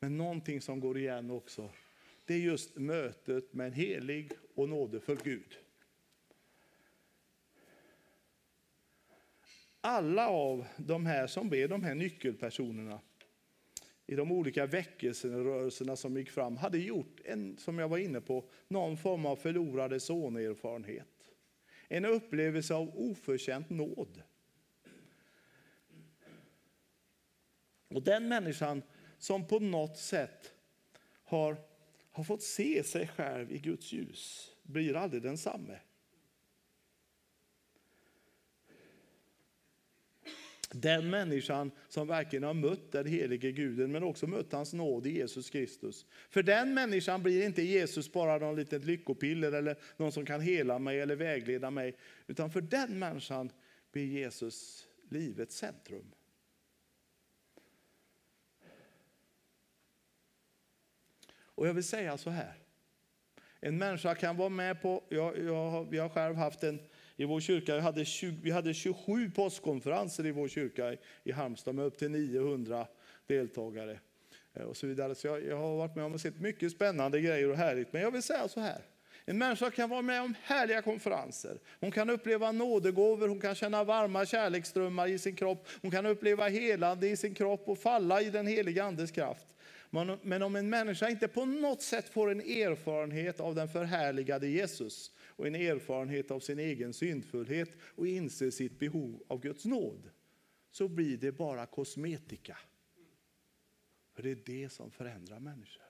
[0.00, 1.70] Men någonting som går igen också,
[2.24, 5.58] det är just mötet med en helig och nådefull Gud.
[9.86, 13.00] Alla av de här som blev de här nyckelpersonerna
[14.06, 18.44] i de olika väckelserörelserna som gick fram hade gjort, en, som jag var inne på,
[18.68, 21.32] någon form av förlorade sonerfarenhet.
[21.88, 24.22] En upplevelse av oförtjänt nåd.
[27.88, 28.82] Och den människan
[29.18, 30.52] som på något sätt
[31.24, 31.56] har,
[32.10, 35.78] har fått se sig själv i Guds ljus blir aldrig densamme.
[40.72, 45.10] Den människan som verkligen har mött den helige guden men också mött hans nåd i
[45.10, 46.06] Jesus Kristus.
[46.30, 50.78] För den människan blir inte Jesus bara någon litet lyckopiller eller någon som kan hela
[50.78, 51.96] mig eller vägleda mig.
[52.26, 53.50] Utan för den människan
[53.92, 56.12] blir Jesus livets centrum.
[61.36, 62.54] Och jag vill säga så här.
[63.60, 66.78] En människa kan vara med på, jag, jag, vi har själv haft en
[67.16, 67.74] i vår kyrka.
[67.74, 72.10] Vi hade, 20, vi hade 27 påskkonferenser i vår kyrka i, Halmstad med upp till
[72.10, 72.86] 900
[73.26, 73.98] deltagare.
[74.54, 75.14] Eh, och så vidare.
[75.14, 77.92] Så jag, jag har varit med om och sett mycket spännande grejer och härligt.
[77.92, 78.82] Men jag vill säga så här.
[79.26, 81.58] En människa kan vara med om härliga konferenser.
[81.80, 85.68] Hon kan uppleva nådegåvor, hon kan känna varma kärleksströmmar i sin kropp.
[85.82, 89.46] Hon kan uppleva helande i sin kropp och falla i den heliga Andes kraft.
[90.22, 95.10] Men om en människa inte på något sätt får en erfarenhet av den förhärligade Jesus,
[95.36, 100.10] och en erfarenhet av sin egen syndfullhet och inser sitt behov av Guds nåd,
[100.70, 102.58] så blir det bara kosmetika.
[104.12, 105.82] För det är det som förändrar människor.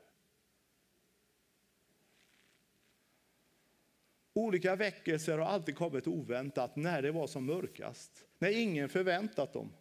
[4.33, 9.72] Olika väckelser har alltid kommit oväntat när det var som mörkast, när ingen förväntat dem.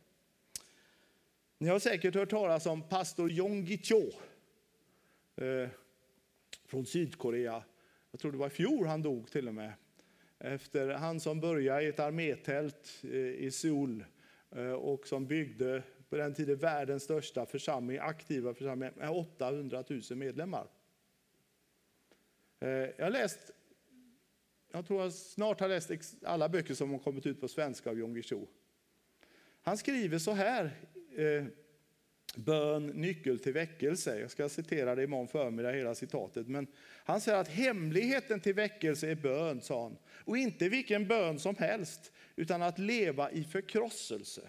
[1.58, 4.12] Ni har säkert hört talas om pastor Jong Gi-cho
[5.36, 5.70] eh,
[6.66, 7.64] från Sydkorea
[8.14, 9.74] jag tror det var i fjol han dog till och med.
[10.40, 14.06] Efter han som började i ett armétält eh, i Seoul
[14.52, 20.02] eh, och som byggde på den tiden världens största församling, aktiva församling med 800 000
[20.10, 20.68] medlemmar.
[22.60, 23.52] Eh, jag har läst,
[24.72, 25.92] jag tror jag snart har läst
[26.24, 28.48] alla böcker som har kommit ut på svenska av Jon Guillou.
[29.62, 30.72] Han skriver så här
[32.36, 34.20] bön, nyckel till väckelse.
[34.20, 36.48] Jag ska citera det imorgon förmiddag, hela citatet.
[36.48, 36.68] Men
[37.06, 39.98] han säger att hemligheten till väckelse är bön, sa han.
[40.26, 44.42] Och inte vilken bön som helst, utan att leva i förkrosselse.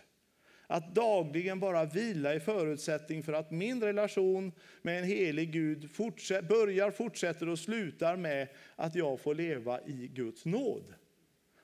[0.67, 6.49] Att dagligen bara vila i förutsättning för att min relation med en helig Gud fortsätt,
[6.49, 10.95] börjar, fortsätter och slutar med att jag får leva i Guds nåd.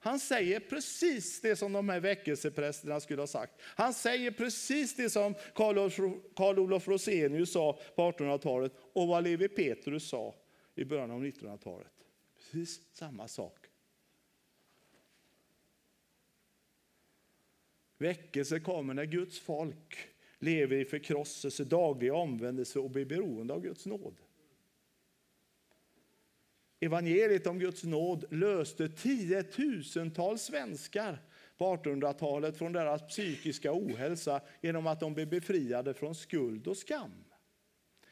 [0.03, 3.61] Han säger precis det som de här väckelseprästerna skulle ha sagt.
[3.63, 10.09] Han säger precis det som Karl Olof Rosenius sa på 1800-talet och vad Levi Petrus
[10.09, 10.35] sa
[10.75, 11.93] i början av 1900-talet.
[12.37, 13.67] Precis samma sak.
[17.99, 19.99] Väckelse kommer när Guds folk
[20.39, 24.17] lever i förkrosselse, daglig omvändelse och blir beroende av Guds nåd.
[26.81, 31.19] Evangeliet om Guds nåd löste tiotusentals svenskar
[31.59, 37.25] på 1800-talet från deras psykiska ohälsa genom att de blev befriade från skuld och skam.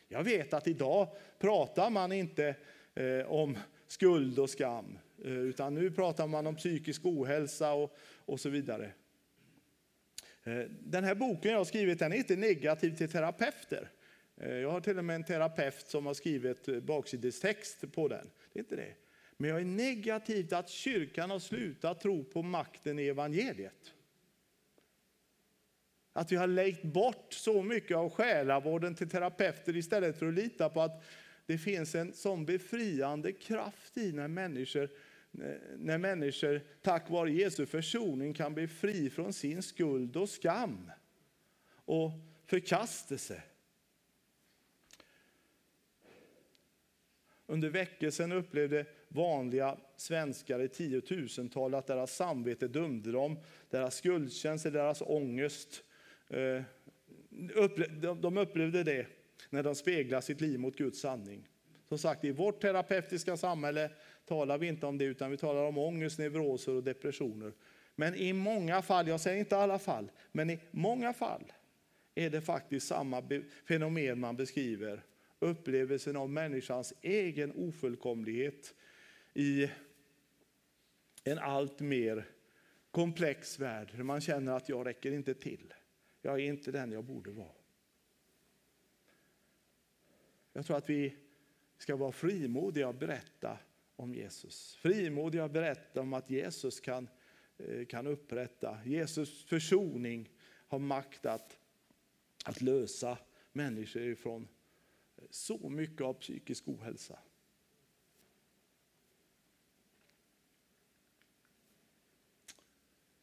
[0.09, 2.55] Jag vet att idag pratar man inte
[2.95, 8.41] eh, om skuld och skam, eh, utan nu pratar man om psykisk ohälsa och, och
[8.41, 8.93] så vidare.
[10.45, 13.91] Eh, den här boken jag har skrivit den är inte negativ till terapeuter.
[14.41, 18.31] Eh, jag har till och med en terapeut som har skrivit eh, baksidestext på den.
[18.59, 18.95] Inte det.
[19.37, 23.93] Men jag är negativ till att kyrkan har slutat tro på makten i evangeliet.
[26.13, 30.69] Att vi har lejt bort så mycket av själavården till terapeuter istället för att lita
[30.69, 31.05] på att
[31.47, 34.91] det finns en sån befriande kraft i när människor,
[35.77, 40.91] när människor tack vare Jesu försoning kan bli fri från sin skuld och skam
[41.85, 42.11] och
[42.47, 43.43] förkastelse.
[47.51, 53.39] Under väckelsen upplevde vanliga svenskar i tiotusental att deras samvete dömde dem,
[53.71, 55.83] deras skuldkänsla, deras ångest.
[56.29, 56.63] Eh,
[58.21, 59.07] de upplevde det
[59.51, 61.49] när de speglade sitt liv mot Guds sanning.
[61.89, 63.91] Som sagt, i vårt terapeutiska samhälle
[64.27, 67.53] talar vi inte om det, utan vi talar om ångest, neuroser och depressioner.
[67.95, 71.53] Men i många fall, jag säger inte alla fall, men i många fall
[72.15, 73.23] är det faktiskt samma
[73.69, 75.03] fenomen man beskriver
[75.41, 78.75] upplevelsen av människans egen ofullkomlighet
[79.35, 79.71] i
[81.25, 82.29] en allt mer
[82.91, 85.75] komplex värld där man känner att jag räcker inte till.
[86.23, 87.53] Jag är inte den jag borde vara.
[90.53, 91.17] Jag tror att vi
[91.79, 93.59] ska vara frimodiga och berätta
[93.97, 94.75] om Jesus.
[94.75, 97.09] Frimodiga och berätta om att Jesus kan,
[97.59, 98.79] eh, kan upprätta.
[98.85, 100.31] Jesus försoning
[100.69, 101.59] har makt att,
[102.45, 103.19] att lösa
[103.53, 104.49] människor ifrån
[105.31, 107.19] så mycket av psykisk ohälsa.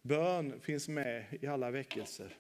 [0.02, 2.38] Bön finns med i alla väckelser.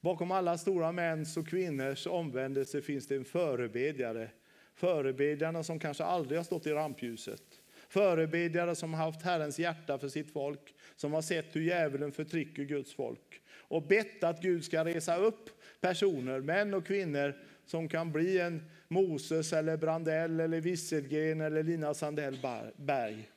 [0.00, 4.30] Bakom alla stora mäns och kvinnors omvändelse finns det en förebedjare.
[4.74, 7.42] Förebedjarna som kanske aldrig har stått i rampljuset.
[7.88, 12.64] Förebedjare som har haft Herrens hjärta för sitt folk, som har sett hur djävulen förtrycker
[12.64, 17.34] Guds folk och bett att Gud ska resa upp personer, män och kvinnor,
[17.70, 22.38] som kan bli en Moses, eller Brandell, eller Wisselgren eller Lina Sandell
[22.76, 23.30] Berg.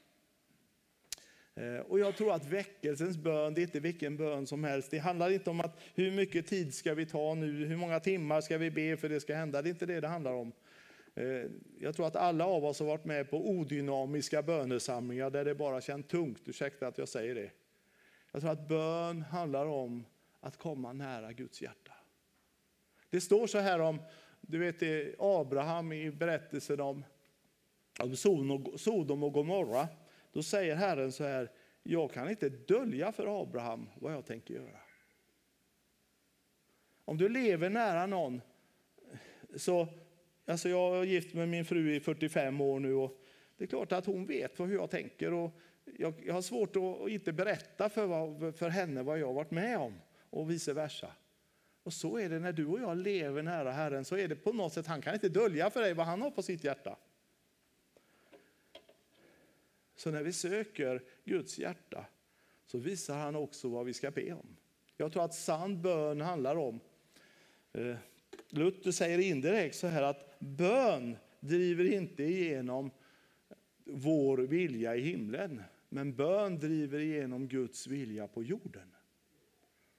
[1.56, 4.92] Eh, och jag tror att väckelsens bön, det är inte vilken bön som helst.
[4.92, 8.42] Det handlar inte om att hur mycket tid ska vi ta nu, hur många timmar
[8.42, 9.62] ska vi be för det ska hända.
[9.62, 10.52] Det är inte det det handlar om.
[11.16, 11.46] Eh,
[11.80, 15.82] jag tror att alla av oss har varit med på odynamiska bönesamlingar där det bara
[15.82, 16.42] känns tungt.
[16.46, 17.52] Ursäkta att jag säger det.
[18.32, 20.06] Jag tror att bön handlar om
[20.40, 21.94] att komma nära Guds hjärta.
[23.10, 24.00] Det står så här om
[24.52, 27.06] du vet, Abraham i berättelsen om,
[28.00, 28.16] om
[28.78, 29.88] Sodom och Gomorra.
[30.32, 31.52] Då säger Herren så här,
[31.84, 34.80] jag kan inte dölja för Abraham vad jag tänker göra.
[37.06, 38.42] Om du lever nära någon,
[39.56, 39.88] så,
[40.46, 43.22] alltså jag har gift med min fru i 45 år nu och
[43.58, 45.34] det är klart att hon vet hur jag tänker.
[45.34, 45.60] Och
[45.98, 49.78] jag, jag har svårt att inte berätta för, för henne vad jag har varit med
[49.78, 49.94] om
[50.30, 51.12] och vice versa.
[51.84, 54.54] Och så är det när du och jag lever nära Herren, så är det på
[54.54, 56.98] något sätt, han kan inte dölja för dig vad han har på sitt hjärta.
[59.96, 62.06] Så när vi söker Guds hjärta
[62.66, 64.58] så visar han också vad vi ska be om.
[64.98, 66.80] Jag tror att sann bön handlar om,
[67.74, 67.96] eh,
[68.50, 72.92] Luther säger indirekt så här att bön driver inte igenom
[73.84, 78.96] vår vilja i himlen, men bön driver igenom Guds vilja på jorden.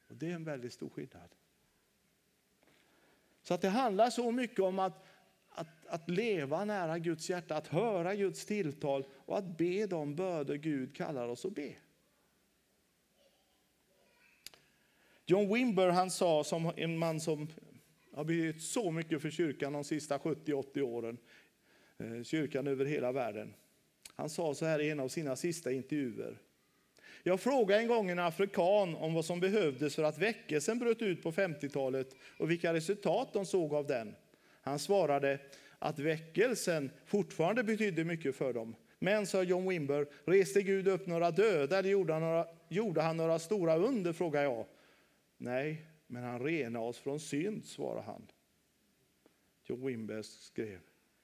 [0.09, 1.35] Och Det är en väldigt stor skillnad.
[3.42, 5.05] Så att det handlar så mycket om att,
[5.48, 10.57] att, att leva nära Guds hjärta, att höra Guds tilltal och att be de böder
[10.57, 11.74] Gud kallar oss att be.
[15.26, 17.48] John Wimber han sa, som en man som
[18.12, 21.18] har betytt så mycket för kyrkan de sista 70-80 åren,
[21.98, 23.55] eh, kyrkan över hela världen.
[24.14, 26.38] Han sa så här i en av sina sista intervjuer.
[27.22, 31.22] Jag frågade en gång en afrikan om vad som behövdes för att väckelsen bröt ut
[31.22, 34.14] på 50-talet och vilka resultat de såg av den.
[34.62, 35.38] Han svarade
[35.78, 38.76] att väckelsen fortfarande betydde mycket för dem.
[38.98, 43.16] Men, sa John Wimber, reste Gud upp några döda eller gjorde han några, gjorde han
[43.16, 44.12] några stora under?
[44.12, 44.66] frågade jag.
[45.37, 48.26] Nej, men han renade oss från synd, svarade han.
[49.64, 50.80] John Wimber skrev,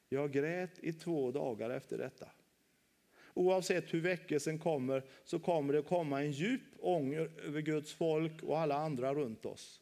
[0.08, 2.28] jag grät i två dagar efter detta.
[3.38, 8.58] Oavsett hur väckelsen kommer så kommer det komma en djup ånger över Guds folk och
[8.58, 9.80] alla andra runt oss.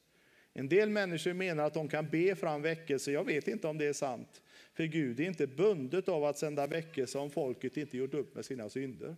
[0.53, 3.13] En del människor menar att de kan be fram väckelse.
[3.13, 4.43] Jag vet inte om det är sant.
[4.75, 8.45] För Gud är inte bundet av att sända väckelse om folket inte gjort upp med
[8.45, 9.17] sina synder.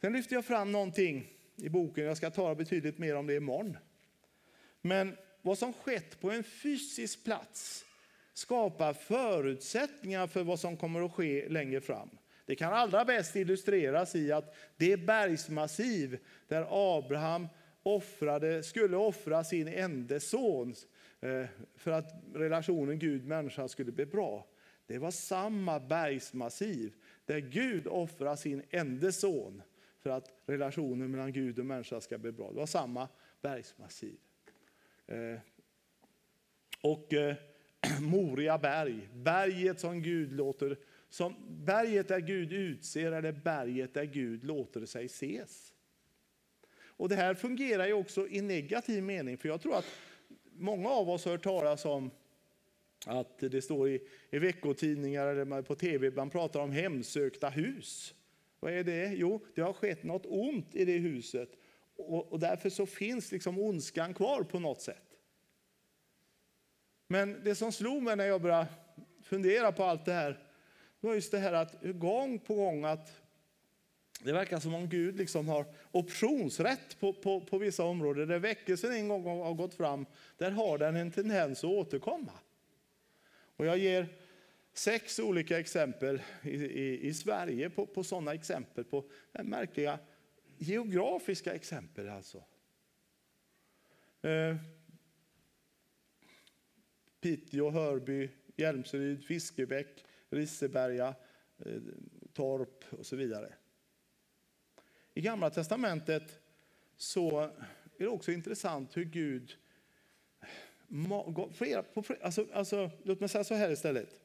[0.00, 3.76] Sen lyfter jag fram någonting i boken, jag ska tala betydligt mer om det imorgon.
[4.80, 7.86] Men vad som skett på en fysisk plats
[8.36, 12.10] skapar förutsättningar för vad som kommer att ske längre fram.
[12.46, 16.18] Det kan allra bäst illustreras i att det bergsmassiv
[16.48, 16.66] där
[16.98, 17.48] Abraham
[17.82, 20.74] offrade, skulle offra sin enda son
[21.20, 21.46] eh,
[21.76, 24.46] för att relationen Gud-människa skulle bli bra.
[24.86, 26.94] Det var samma bergsmassiv
[27.24, 29.62] där Gud offrar sin enda son
[29.98, 32.50] för att relationen mellan Gud och människa ska bli bra.
[32.52, 33.08] Det var samma
[33.42, 34.18] bergsmassiv.
[35.06, 35.38] Eh,
[36.80, 37.36] och eh,
[38.00, 40.76] Moria berg, berget som Gud låter,
[41.08, 45.72] som berget där Gud utser eller berget där Gud låter sig ses.
[46.78, 49.86] Och det här fungerar ju också i negativ mening, för jag tror att
[50.52, 52.10] många av oss har hört talas om
[53.06, 54.00] att det står i,
[54.30, 58.14] i veckotidningar eller på tv, man pratar om hemsökta hus.
[58.60, 59.12] Vad är det?
[59.14, 61.48] Jo, det har skett något ont i det huset
[61.96, 65.05] och, och därför så finns liksom ondskan kvar på något sätt.
[67.06, 68.66] Men det som slog mig när jag började
[69.22, 70.38] fundera på allt det här,
[71.00, 73.22] var just det här att gång på gång att
[74.20, 78.28] det verkar som om Gud liksom har optionsrätt på, på, på vissa områden.
[78.28, 82.32] Där väckelsen en gång har gått fram, där har den en tendens att återkomma.
[83.56, 84.08] Och jag ger
[84.72, 89.98] sex olika exempel i, i, i Sverige på, på sådana exempel, på märkliga
[90.58, 92.38] geografiska exempel alltså.
[94.22, 94.56] Eh,
[97.26, 101.14] Piteå, Hörby, Hjälmseryd, Fiskebäck, Risseberga,
[101.58, 101.80] eh,
[102.32, 103.52] Torp och så vidare.
[105.14, 106.40] I Gamla Testamentet
[106.96, 107.50] så är
[107.96, 109.56] det också intressant hur Gud...
[112.22, 114.20] alltså, alltså, låt mig säga så här istället.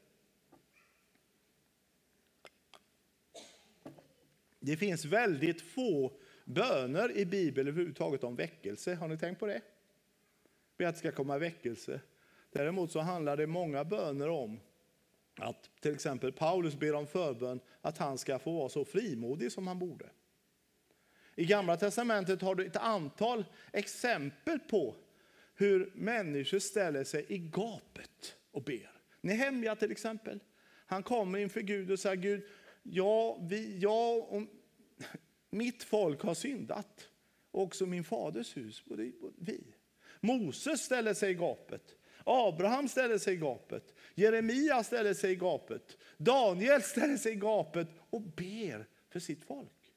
[4.59, 8.95] Det finns väldigt få böner i Bibeln överhuvudtaget om väckelse.
[8.95, 9.61] Har ni tänkt på det?
[10.77, 12.01] Be att det ska komma väckelse.
[12.51, 14.59] Däremot så handlar det många böner om
[15.35, 19.67] att till exempel Paulus ber om förbön att han ska få vara så frimodig som
[19.67, 20.09] han borde.
[21.35, 24.95] I Gamla Testamentet har du ett antal exempel på
[25.55, 28.91] hur människor ställer sig i gapet och ber.
[29.21, 30.39] Nehemja till exempel.
[30.85, 32.43] Han kommer inför Gud och säger Gud,
[32.83, 34.41] ja, vi, jag och
[35.49, 37.07] mitt folk har syndat.
[37.51, 39.63] Också min faders hus, både vi.
[40.19, 41.95] Moses ställer sig i gapet.
[42.25, 43.93] Abraham ställer sig i gapet.
[44.15, 45.97] Jeremia ställer sig i gapet.
[46.17, 49.93] Daniel ställer sig i gapet och ber för sitt folk.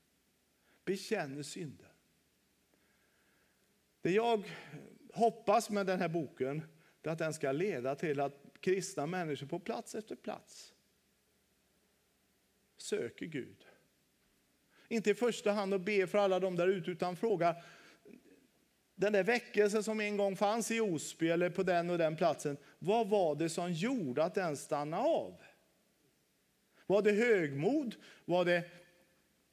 [0.84, 1.92] Bekänner synder.
[4.00, 4.44] Det jag
[5.12, 6.62] hoppas med den här boken
[7.02, 10.74] är att den ska leda till att kristna människor på plats efter plats
[12.76, 13.66] söker Gud.
[14.88, 17.56] Inte i första hand att be för alla de där ute utan fråga
[18.94, 22.56] den där väckelsen som en gång fanns i Osby eller på den och den platsen,
[22.78, 25.34] vad var det som gjorde att den stannade av?
[26.86, 27.94] Var det högmod?
[28.24, 28.64] Var det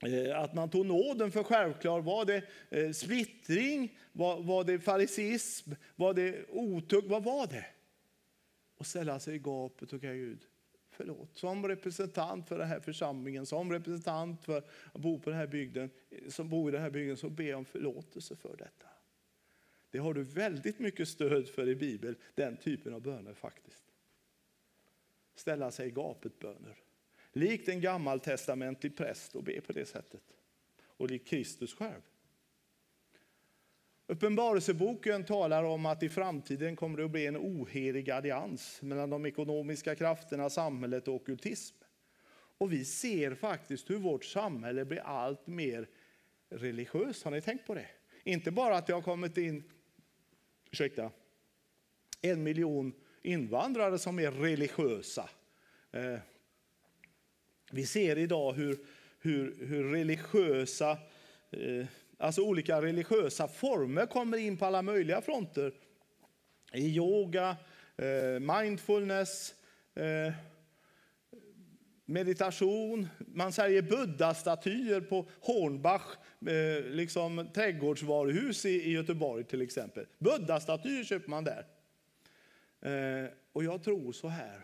[0.06, 2.02] eh, att man tog nåden för självklar?
[2.02, 4.00] Var det eh, splittring?
[4.12, 5.72] Var, var det farisism?
[5.96, 7.08] Var det otukt?
[7.08, 7.66] Vad var det?
[8.78, 10.40] Och ställa sig i gapet och säga Gud,
[10.92, 11.38] förlåt.
[11.38, 14.58] Som representant för den här församlingen, som representant för
[14.94, 15.90] att bo på den här bygden,
[16.30, 18.91] som bor i den här bygden, så ber jag om förlåtelse för detta.
[19.92, 23.84] Det har du väldigt mycket stöd för i Bibeln, den typen av böner faktiskt.
[25.36, 26.76] Ställa sig i gapet böner.
[27.34, 30.24] Likt en gammaltestamentlig präst och be på det sättet.
[30.84, 32.02] Och likt Kristus själv.
[34.08, 39.26] Uppenbarelseboken talar om att i framtiden kommer det att bli en ohelig allians mellan de
[39.26, 41.76] ekonomiska krafterna, samhället och ockultism.
[42.58, 45.88] Och vi ser faktiskt hur vårt samhälle blir allt mer
[46.50, 47.24] religiöst.
[47.24, 47.88] Har ni tänkt på det?
[48.24, 49.64] Inte bara att det har kommit in
[50.72, 51.12] ursäkta,
[52.22, 55.30] en miljon invandrare som är religiösa.
[55.92, 56.18] Eh,
[57.72, 58.80] vi ser idag hur,
[59.20, 60.92] hur, hur religiösa,
[61.52, 61.86] eh,
[62.18, 65.74] alltså olika religiösa former kommer in på alla möjliga fronter.
[66.74, 67.56] I yoga,
[67.98, 69.54] eh, mindfulness,
[69.96, 70.34] eh,
[72.12, 73.08] meditation.
[73.18, 80.06] Man säljer buddha-statyer på Hornbach eh, liksom, trädgårdsvaruhus i, i Göteborg till exempel.
[80.18, 81.66] Buddha-statyer köper man där.
[82.82, 84.62] Eh, och jag tror så här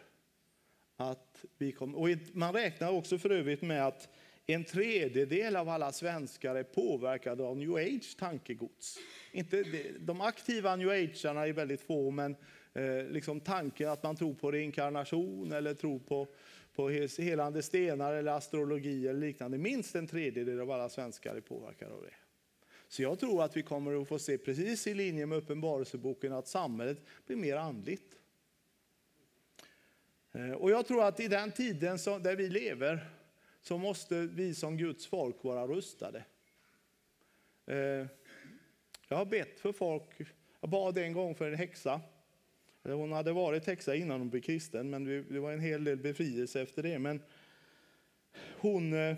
[0.97, 4.09] att vi kommer, och man räknar också för övrigt med att
[4.45, 8.97] en tredjedel av alla svenskar är påverkade av new age tankegods.
[9.31, 9.63] Inte,
[9.99, 12.35] de aktiva new agearna är väldigt få, men
[12.73, 16.27] eh, liksom tanken att man tror på reinkarnation eller tror på
[16.77, 19.57] på helande stenar eller astrologi eller liknande.
[19.57, 22.13] Minst en tredjedel av alla svenskar är påverkade av det.
[22.87, 26.47] Så jag tror att vi kommer att få se, precis i linje med Uppenbarelseboken, att
[26.47, 28.15] samhället blir mer andligt.
[30.31, 33.09] Eh, och jag tror att i den tiden som, där vi lever
[33.61, 36.23] så måste vi som Guds folk vara rustade.
[37.65, 38.07] Eh,
[39.07, 40.21] jag har bett för folk,
[40.61, 42.01] jag bad en gång för en häxa
[42.93, 46.61] hon hade varit häxa innan hon blev kristen, men det var en hel del befrielse
[46.61, 46.99] efter det.
[46.99, 47.21] Men
[48.57, 49.17] hon eh,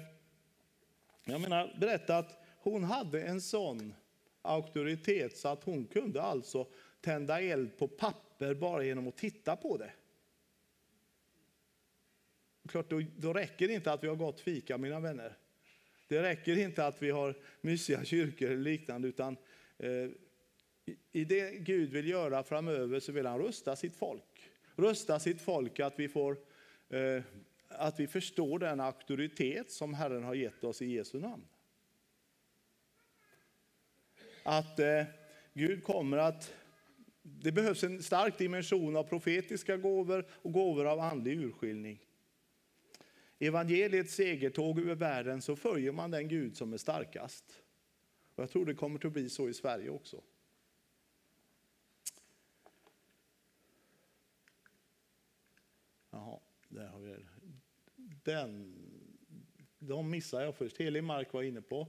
[1.32, 3.94] jag menar, berätta att hon hade en sån
[4.42, 6.68] auktoritet så att hon kunde alltså
[7.02, 9.92] tända eld på papper bara genom att titta på det.
[12.68, 15.38] Klart, då, då räcker det inte att vi har gått fika, mina vänner.
[16.08, 19.38] Det räcker inte att vi har mysiga kyrkor eller liknande, utan
[19.78, 20.10] eh,
[21.12, 24.50] i det Gud vill göra framöver så vill han rusta sitt folk.
[24.76, 26.38] Rusta sitt folk att vi, får,
[26.90, 27.24] eh,
[27.68, 31.44] att vi förstår den auktoritet som Herren har gett oss i Jesu namn.
[34.44, 35.04] Att eh,
[35.54, 36.54] Gud kommer att...
[37.22, 42.00] Det behövs en stark dimension av profetiska gåvor och gåvor av andlig urskiljning.
[43.40, 47.62] Evangeliets segertåg över världen så följer man den Gud som är starkast.
[48.36, 50.22] Och jag tror det kommer att bli så i Sverige också.
[56.70, 57.16] Där har vi
[58.24, 58.76] den.
[59.80, 60.78] De missar jag först.
[60.78, 61.88] Helig mark var jag inne på.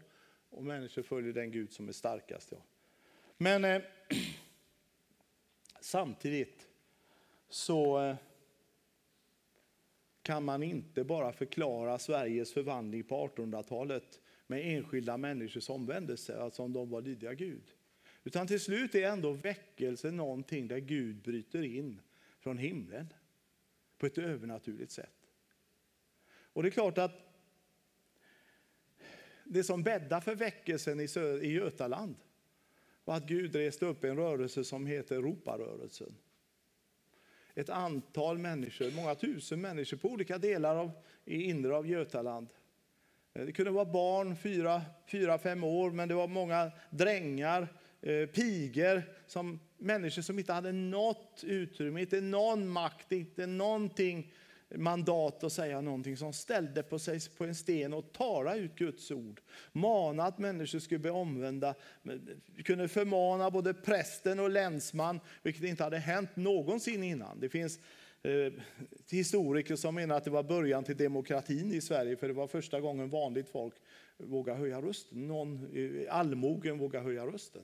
[0.50, 2.52] Och människor följer den Gud som är starkast.
[2.52, 2.58] Ja.
[3.36, 3.82] Men eh,
[5.80, 6.68] samtidigt
[7.48, 8.16] så eh,
[10.22, 16.72] kan man inte bara förklara Sveriges förvandling på 1800-talet med enskilda människors omvändelse, alltså om
[16.72, 17.62] de var lydiga Gud.
[18.24, 22.00] Utan till slut är ändå väckelse någonting där Gud bryter in
[22.40, 23.06] från himlen
[24.00, 25.16] på ett övernaturligt sätt.
[26.52, 27.12] Och det är klart att
[29.44, 31.00] det som bäddade för väckelsen
[31.42, 32.16] i Götaland
[33.04, 36.14] var att Gud reste upp en rörelse som heter Europarörelsen.
[37.54, 40.90] Ett antal människor, många tusen människor på olika delar av
[41.24, 42.48] i inre av Götaland.
[43.32, 47.68] Eh, det kunde vara barn, fyra, fyra fem år, men det var många drängar,
[48.02, 54.32] Pigor, piger, som, människor som inte hade något utrymme, inte någon makt, inte någonting
[54.74, 59.10] mandat att säga någonting, som ställde på sig på en sten och talade ut Guds
[59.10, 59.40] ord.
[59.72, 61.74] Mana att människor skulle bli omvända.
[62.64, 67.40] Kunde förmana både prästen och länsman, vilket inte hade hänt någonsin innan.
[67.40, 67.78] Det finns
[68.22, 68.52] eh,
[69.10, 72.80] historiker som menar att det var början till demokratin i Sverige, för det var första
[72.80, 73.74] gången vanligt folk
[74.16, 75.26] vågade höja rösten.
[75.28, 77.62] Någon, eh, allmogen vågade höja rösten.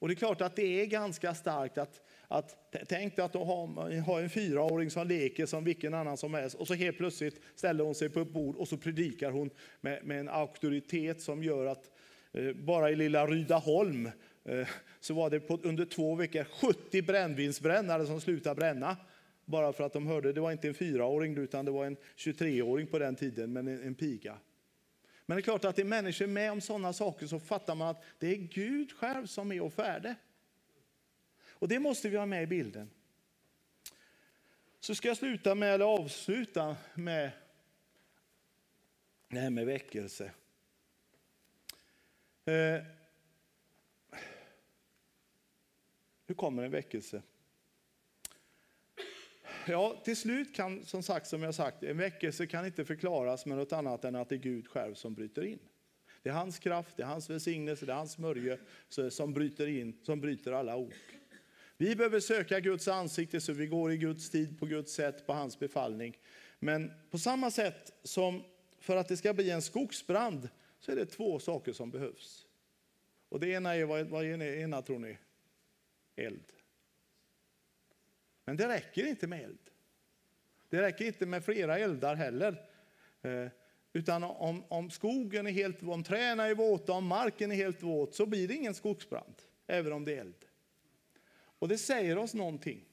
[0.00, 3.66] Och det är klart att det är ganska starkt att, att tänk dig att ha,
[4.06, 7.84] har en fyraåring som leker som vilken annan som helst och så helt plötsligt ställer
[7.84, 11.66] hon sig på ett bord och så predikar hon med, med en auktoritet som gör
[11.66, 11.90] att
[12.32, 14.10] eh, bara i lilla Rydaholm
[14.44, 14.68] eh,
[15.00, 18.96] så var det på, under två veckor 70 brännvinsbrännare som slutade bränna.
[19.44, 22.86] Bara för att de hörde, det var inte en fyraåring utan det var en 23-åring
[22.86, 24.36] på den tiden, men en, en piga.
[25.30, 28.02] Men det är klart att är människor med om sådana saker så fattar man att
[28.18, 30.14] det är Gud själv som är och färde.
[31.48, 32.90] Och det måste vi ha med i bilden.
[34.80, 37.30] Så ska jag sluta med, eller avsluta med
[39.28, 40.32] det här med väckelse.
[42.44, 42.82] Eh,
[46.26, 47.22] hur kommer en väckelse?
[49.66, 53.58] Ja, till slut kan, som sagt, som jag sagt, en väckelse kan inte förklaras med
[53.58, 55.58] något annat än att det är Gud själv som bryter in.
[56.22, 58.58] Det är hans kraft, det är hans välsignelse, det är hans smörje
[59.10, 60.94] som bryter in, som bryter alla ok.
[61.76, 65.32] Vi behöver söka Guds ansikte så vi går i Guds tid, på Guds sätt, på
[65.32, 66.18] hans befallning.
[66.58, 68.42] Men på samma sätt som
[68.78, 70.48] för att det ska bli en skogsbrand
[70.80, 72.46] så är det två saker som behövs.
[73.28, 75.18] Och det ena är, vad, vad är det ena tror ni?
[76.16, 76.59] Eld.
[78.44, 79.70] Men det räcker inte med eld.
[80.68, 82.62] Det räcker inte med flera eldar heller.
[83.22, 83.46] Eh,
[83.92, 88.14] utan om, om skogen är helt om träna är våta, om marken är helt våt,
[88.14, 89.34] så blir det ingen skogsbrand,
[89.66, 90.44] även om det är eld.
[91.58, 92.84] Och det säger oss någonting.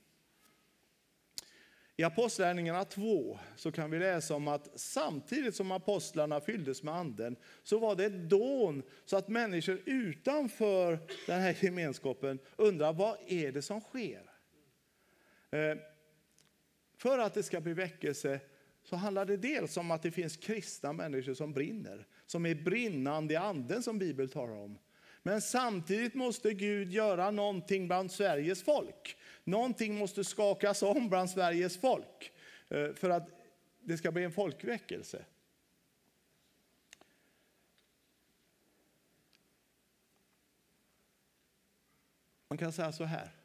[1.99, 7.35] I Apostlagärningarna 2 så kan vi läsa om att samtidigt som apostlarna fylldes med anden
[7.63, 13.51] så var det ett dån så att människor utanför den här gemenskapen undrar vad är
[13.51, 14.26] det som sker?
[15.51, 15.77] Eh,
[16.97, 18.39] för att det ska bli väckelse
[18.83, 23.33] så handlar det dels om att det finns kristna människor som brinner, som är brinnande
[23.33, 24.77] i anden som Bibeln talar om.
[25.23, 29.17] Men samtidigt måste Gud göra någonting bland Sveriges folk.
[29.43, 32.31] Någonting måste skakas om bland Sveriges folk
[32.69, 33.29] eh, för att
[33.79, 35.25] det ska bli en folkväckelse.
[42.47, 43.36] Man kan säga så här.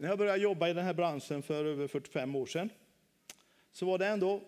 [0.00, 2.70] När jag började jobba i den här branschen för över 45 år sedan
[3.72, 4.42] så var det ändå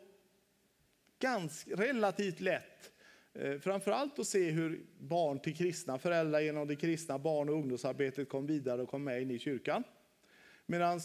[1.19, 2.93] ganska, relativt lätt
[3.33, 8.29] eh, framförallt att se hur barn till kristna, föräldrar genom det kristna barn och ungdomsarbetet
[8.29, 9.85] kom vidare och kom med in i kyrkan.
[10.67, 11.01] Medan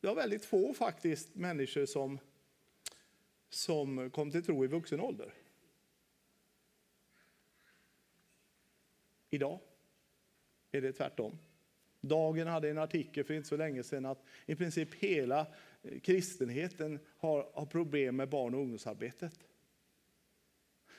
[0.00, 2.18] det var väldigt få faktiskt människor som,
[3.48, 5.34] som kom till tro i vuxen ålder.
[9.30, 9.60] Idag
[10.72, 11.38] är det tvärtom.
[12.02, 15.46] Dagen hade en artikel för inte så länge sedan att i princip hela
[15.82, 19.40] eh, kristenheten har, har problem med barn och ungdomsarbetet.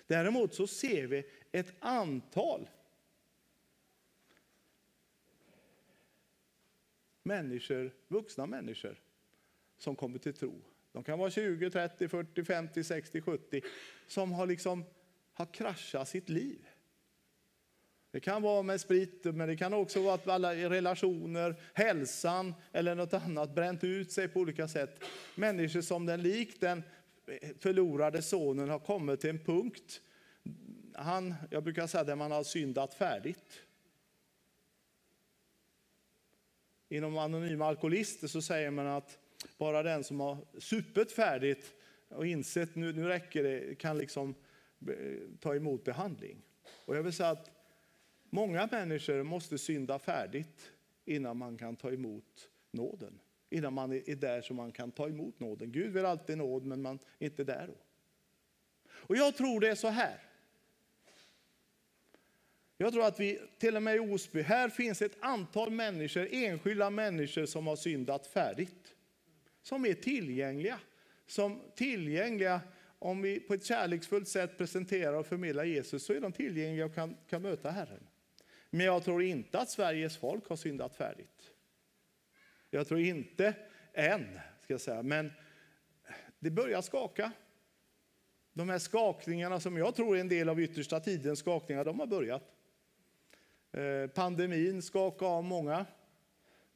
[0.07, 2.69] Däremot så ser vi ett antal
[7.23, 9.01] människor, vuxna människor
[9.77, 10.61] som kommer till tro.
[10.91, 13.61] De kan vara 20, 30, 40, 50, 60, 70
[14.07, 14.83] som har liksom
[15.33, 16.67] har kraschat sitt liv.
[18.13, 22.95] Det kan vara med sprit, men det kan också vara att alla relationer, hälsan eller
[22.95, 25.03] något annat bränt ut sig på olika sätt.
[25.35, 26.83] Människor som den likt den
[27.59, 30.01] förlorade sonen har kommit till en punkt,
[30.95, 33.61] han, jag brukar säga där man har syndat färdigt.
[36.89, 39.17] Inom anonyma alkoholister så säger man att
[39.57, 41.73] bara den som har supit färdigt
[42.09, 44.35] och insett nu, nu räcker det, kan liksom
[44.87, 44.95] eh,
[45.39, 46.41] ta emot behandling.
[46.85, 47.62] Och jag vill säga att
[48.33, 50.71] många människor måste synda färdigt
[51.05, 53.19] innan man kan ta emot nåden.
[53.49, 55.71] Innan man är där så man kan ta emot nåden.
[55.71, 57.75] Gud vill alltid nåd, men man är inte där då.
[58.91, 60.19] Och jag tror det är så här.
[62.77, 66.89] Jag tror att vi, till och med i Osby, här finns ett antal människor, enskilda
[66.89, 68.95] människor som har syndat färdigt.
[69.61, 70.79] Som är tillgängliga.
[71.27, 72.61] Som tillgängliga,
[72.99, 76.95] om vi på ett kärleksfullt sätt presenterar och förmedlar Jesus, så är de tillgängliga och
[76.95, 78.07] kan, kan möta Herren.
[78.75, 81.51] Men jag tror inte att Sveriges folk har syndat färdigt.
[82.69, 83.53] Jag tror inte
[83.93, 85.31] än, ska jag säga, men
[86.39, 87.31] det börjar skaka.
[88.53, 92.07] De här skakningarna som jag tror är en del av yttersta tidens skakningar, de har
[92.07, 92.43] börjat.
[93.71, 95.85] Eh, pandemin skakade av många.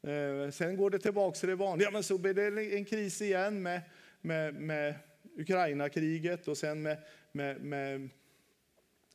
[0.01, 3.61] Eh, sen går det tillbaka till det vanliga, men så blir det en kris igen
[3.61, 3.81] med,
[4.21, 4.95] med, med
[5.37, 6.97] Ukraina-kriget och sen med,
[7.31, 8.09] med, med,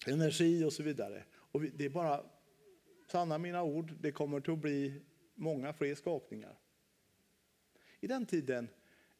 [0.07, 1.25] energi och så vidare.
[1.35, 2.25] Och det är bara,
[3.13, 5.01] sanna mina ord, det kommer att bli
[5.35, 6.59] många fler skakningar.
[8.01, 8.69] I den tiden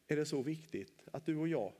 [0.07, 1.73] är det så viktigt att du och jag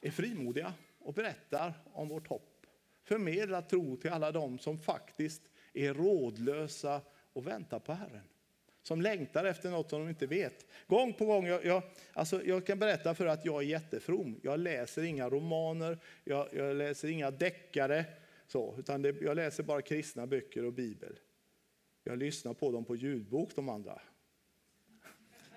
[0.00, 2.66] är frimodiga och berättar om vårt hopp.
[3.04, 7.00] Förmedlar tro till alla dem som faktiskt är rådlösa
[7.32, 8.28] och väntar på Herren.
[8.82, 10.66] Som längtar efter något som de inte vet.
[10.86, 14.40] Gång på gång, jag, jag, alltså jag kan berätta för att jag är jättefrom.
[14.42, 18.04] Jag läser inga romaner, jag, jag läser inga deckare,
[18.48, 21.18] så, utan det, jag läser bara kristna böcker och bibel.
[22.04, 24.00] Jag lyssnar på dem på ljudbok, de andra.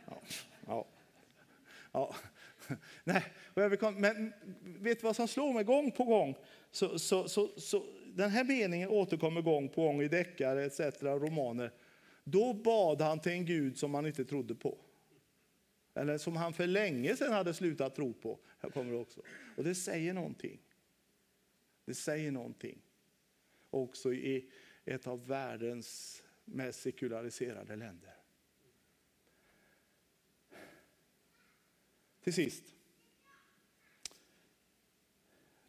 [0.06, 0.22] Ja,
[0.68, 0.88] ja,
[1.92, 2.16] ja.
[3.04, 3.24] Nej,
[3.54, 3.70] men
[4.64, 6.36] vet du vad som slår mig gång på gång?
[6.72, 10.80] Så, så, så, så, den här meningen återkommer gång på gång i deckare, etc.
[11.02, 11.72] romaner.
[12.24, 14.78] Då bad han till en Gud som han inte trodde på.
[15.96, 18.40] Eller som han för länge sedan hade slutat tro på.
[18.60, 19.22] Här kommer det också.
[19.58, 20.60] Och det säger någonting.
[21.92, 22.82] Det säger någonting.
[23.70, 24.50] Också i
[24.86, 28.16] ett av världens mest sekulariserade länder.
[32.24, 32.64] Till sist.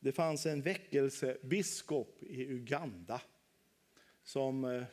[0.00, 3.22] Det fanns en väckelsebiskop i Uganda
[4.22, 4.84] som eh,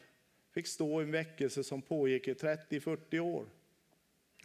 [0.52, 3.50] fick stå i en väckelse som pågick i 30-40 år.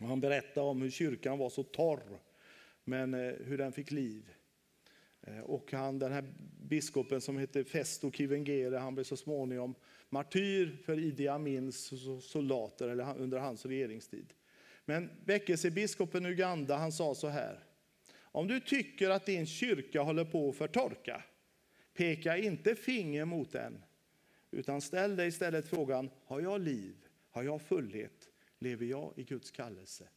[0.01, 2.20] Och han berättade om hur kyrkan var så torr,
[2.85, 4.35] men eh, hur den fick liv.
[5.27, 6.25] Eh, och han, den här
[6.62, 9.75] biskopen som hette Festo Kivengere, han blev så småningom
[10.09, 14.33] martyr för Idi Amins soldater eller under hans regeringstid.
[14.85, 17.64] Men väckelsebiskopen i Uganda han sa så här.
[18.22, 21.22] Om du tycker att din kyrka håller på att förtorka,
[21.95, 23.83] peka inte finger mot den,
[24.51, 26.95] utan ställ dig istället frågan, har jag liv?
[27.31, 28.29] Har jag fullhet?
[28.59, 30.09] Lever jag i Guds kallelse?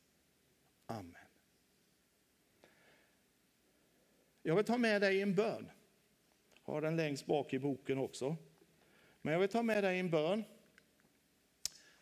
[0.85, 1.26] Amen.
[4.47, 5.69] Jag vill ta med dig en bön.
[6.65, 8.35] Jag har den längst bak i boken också.
[9.21, 10.43] Men jag vill ta med dig en bön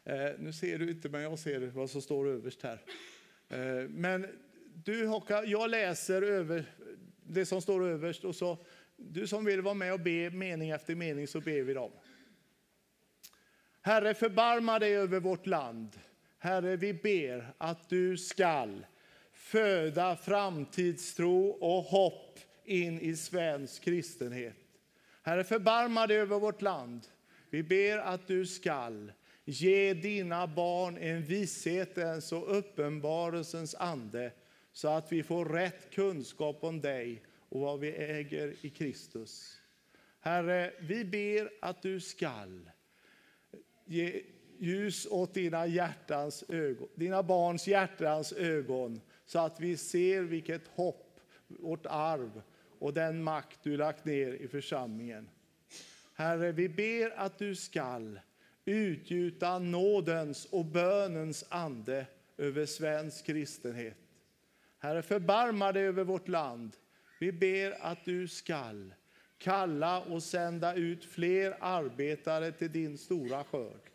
[0.03, 2.81] Eh, nu ser du inte, men jag ser vad som står överst här.
[3.49, 4.27] Eh, men
[4.73, 5.11] du,
[5.45, 6.65] jag läser över
[7.23, 8.65] det som står överst och så
[8.95, 11.91] du som vill vara med och be mening efter mening så ber vi dem.
[13.81, 15.89] Herre, förbarma dig över vårt land.
[16.37, 18.85] Herre, vi ber att du skall
[19.45, 24.55] föda framtidstro och hopp in i svensk kristenhet.
[25.21, 27.07] Herre, förbarma dig över vårt land.
[27.49, 29.11] Vi ber att du skall
[29.47, 34.31] Ge dina barn en vishetens och uppenbarelsens ande
[34.71, 39.61] så att vi får rätt kunskap om dig och vad vi äger i Kristus.
[40.19, 42.69] Herre, vi ber att du skall
[43.85, 44.21] ge
[44.59, 51.19] ljus åt dina, hjärtans ögon, dina barns hjärtans ögon så att vi ser vilket hopp,
[51.47, 52.41] vårt arv
[52.79, 55.29] och den makt du lagt ner i församlingen.
[56.13, 58.19] Herre, vi ber att du skall
[58.65, 62.05] utgjuta nådens och bönens ande
[62.37, 63.97] över svensk kristenhet.
[64.79, 66.75] Herre, förbarma dig över vårt land.
[67.19, 68.93] Vi ber att du skall
[69.37, 73.89] kalla och sända ut fler arbetare till din stora skörd.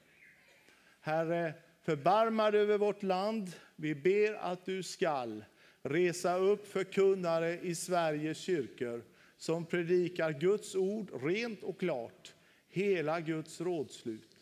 [1.00, 3.52] Herre, förbarma dig över vårt land.
[3.76, 5.44] Vi ber att du skall
[5.82, 9.04] resa upp förkunnare i Sveriges kyrkor
[9.36, 12.34] som predikar Guds ord rent och klart,
[12.68, 14.36] hela Guds rådslut.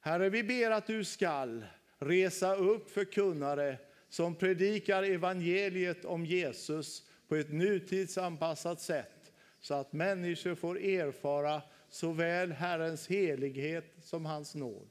[0.00, 1.64] Herre, vi ber att du skall
[1.98, 10.54] resa upp förkunnare som predikar evangeliet om Jesus på ett nutidsanpassat sätt så att människor
[10.54, 14.88] får erfara såväl Herrens helighet som hans nåd.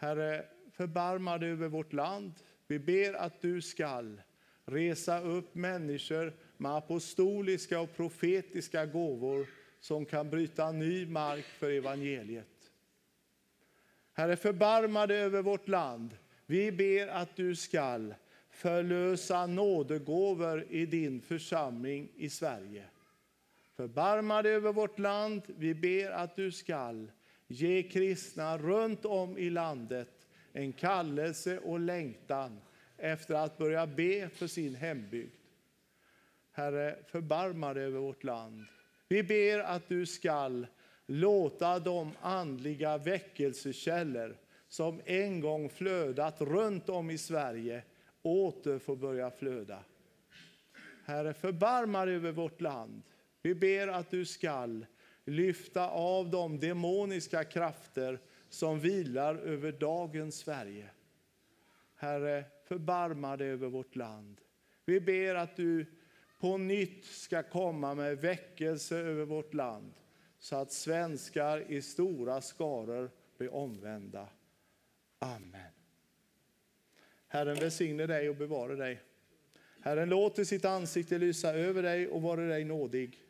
[0.00, 2.32] Herre, förbarma dig över vårt land.
[2.66, 4.20] Vi ber att du skall
[4.64, 9.46] resa upp människor med apostoliska och profetiska gåvor
[9.80, 12.70] som kan bryta ny mark för evangeliet.
[14.12, 16.16] Herre, förbarma dig över vårt land.
[16.46, 18.14] Vi ber att du skall
[18.50, 22.84] förlösa nådegåvor i din församling i Sverige.
[23.76, 25.42] Förbarma dig över vårt land.
[25.46, 27.10] Vi ber att du skall
[27.48, 32.60] ge kristna runt om i landet en kallelse och längtan
[32.96, 35.34] efter att börja be för sin hembygd.
[36.52, 38.64] Herre, förbarma dig över vårt land.
[39.08, 40.66] Vi ber att du skall
[41.06, 44.36] låta de andliga väckelsekällor
[44.68, 47.82] som en gång flödat runt om i Sverige
[48.22, 49.84] åter få börja flöda.
[51.04, 53.02] Herre, förbarma dig över vårt land.
[53.42, 54.86] Vi ber att du skall
[55.28, 60.90] lyfta av de demoniska krafter som vilar över dagens Sverige.
[61.94, 64.40] Herre, förbarma dig över vårt land.
[64.84, 65.86] Vi ber att du
[66.38, 69.94] på nytt ska komma med väckelse över vårt land
[70.38, 74.28] så att svenskar i stora skaror blir omvända.
[75.18, 75.72] Amen.
[77.28, 79.00] Herren välsigne dig och bevara dig.
[79.80, 83.27] Herren låter sitt ansikte lysa över dig och vara dig nådig.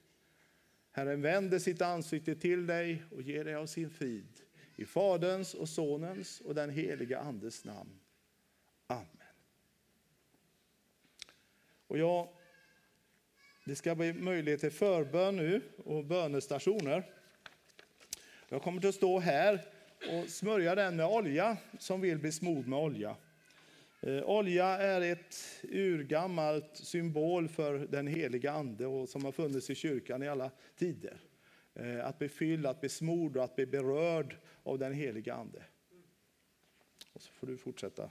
[0.98, 4.40] Herren vänder sitt ansikte till dig och ger dig av sin frid.
[4.76, 8.00] I Faderns och Sonens och den heliga Andes namn.
[8.86, 9.06] Amen.
[11.86, 12.28] Och jag,
[13.64, 17.10] det ska bli möjlighet till förbön nu och bönestationer.
[18.48, 19.64] Jag kommer att stå här
[20.10, 23.16] och smörja den med olja som vill bli smord med olja.
[24.00, 29.74] Eh, olja är ett urgammalt symbol för den heliga Ande och som har funnits i
[29.74, 31.20] kyrkan i alla tider.
[31.74, 35.62] Eh, att bli fylld, att bli smord och att bli berörd av den heliga Ande.
[37.12, 38.10] Och så får du fortsätta.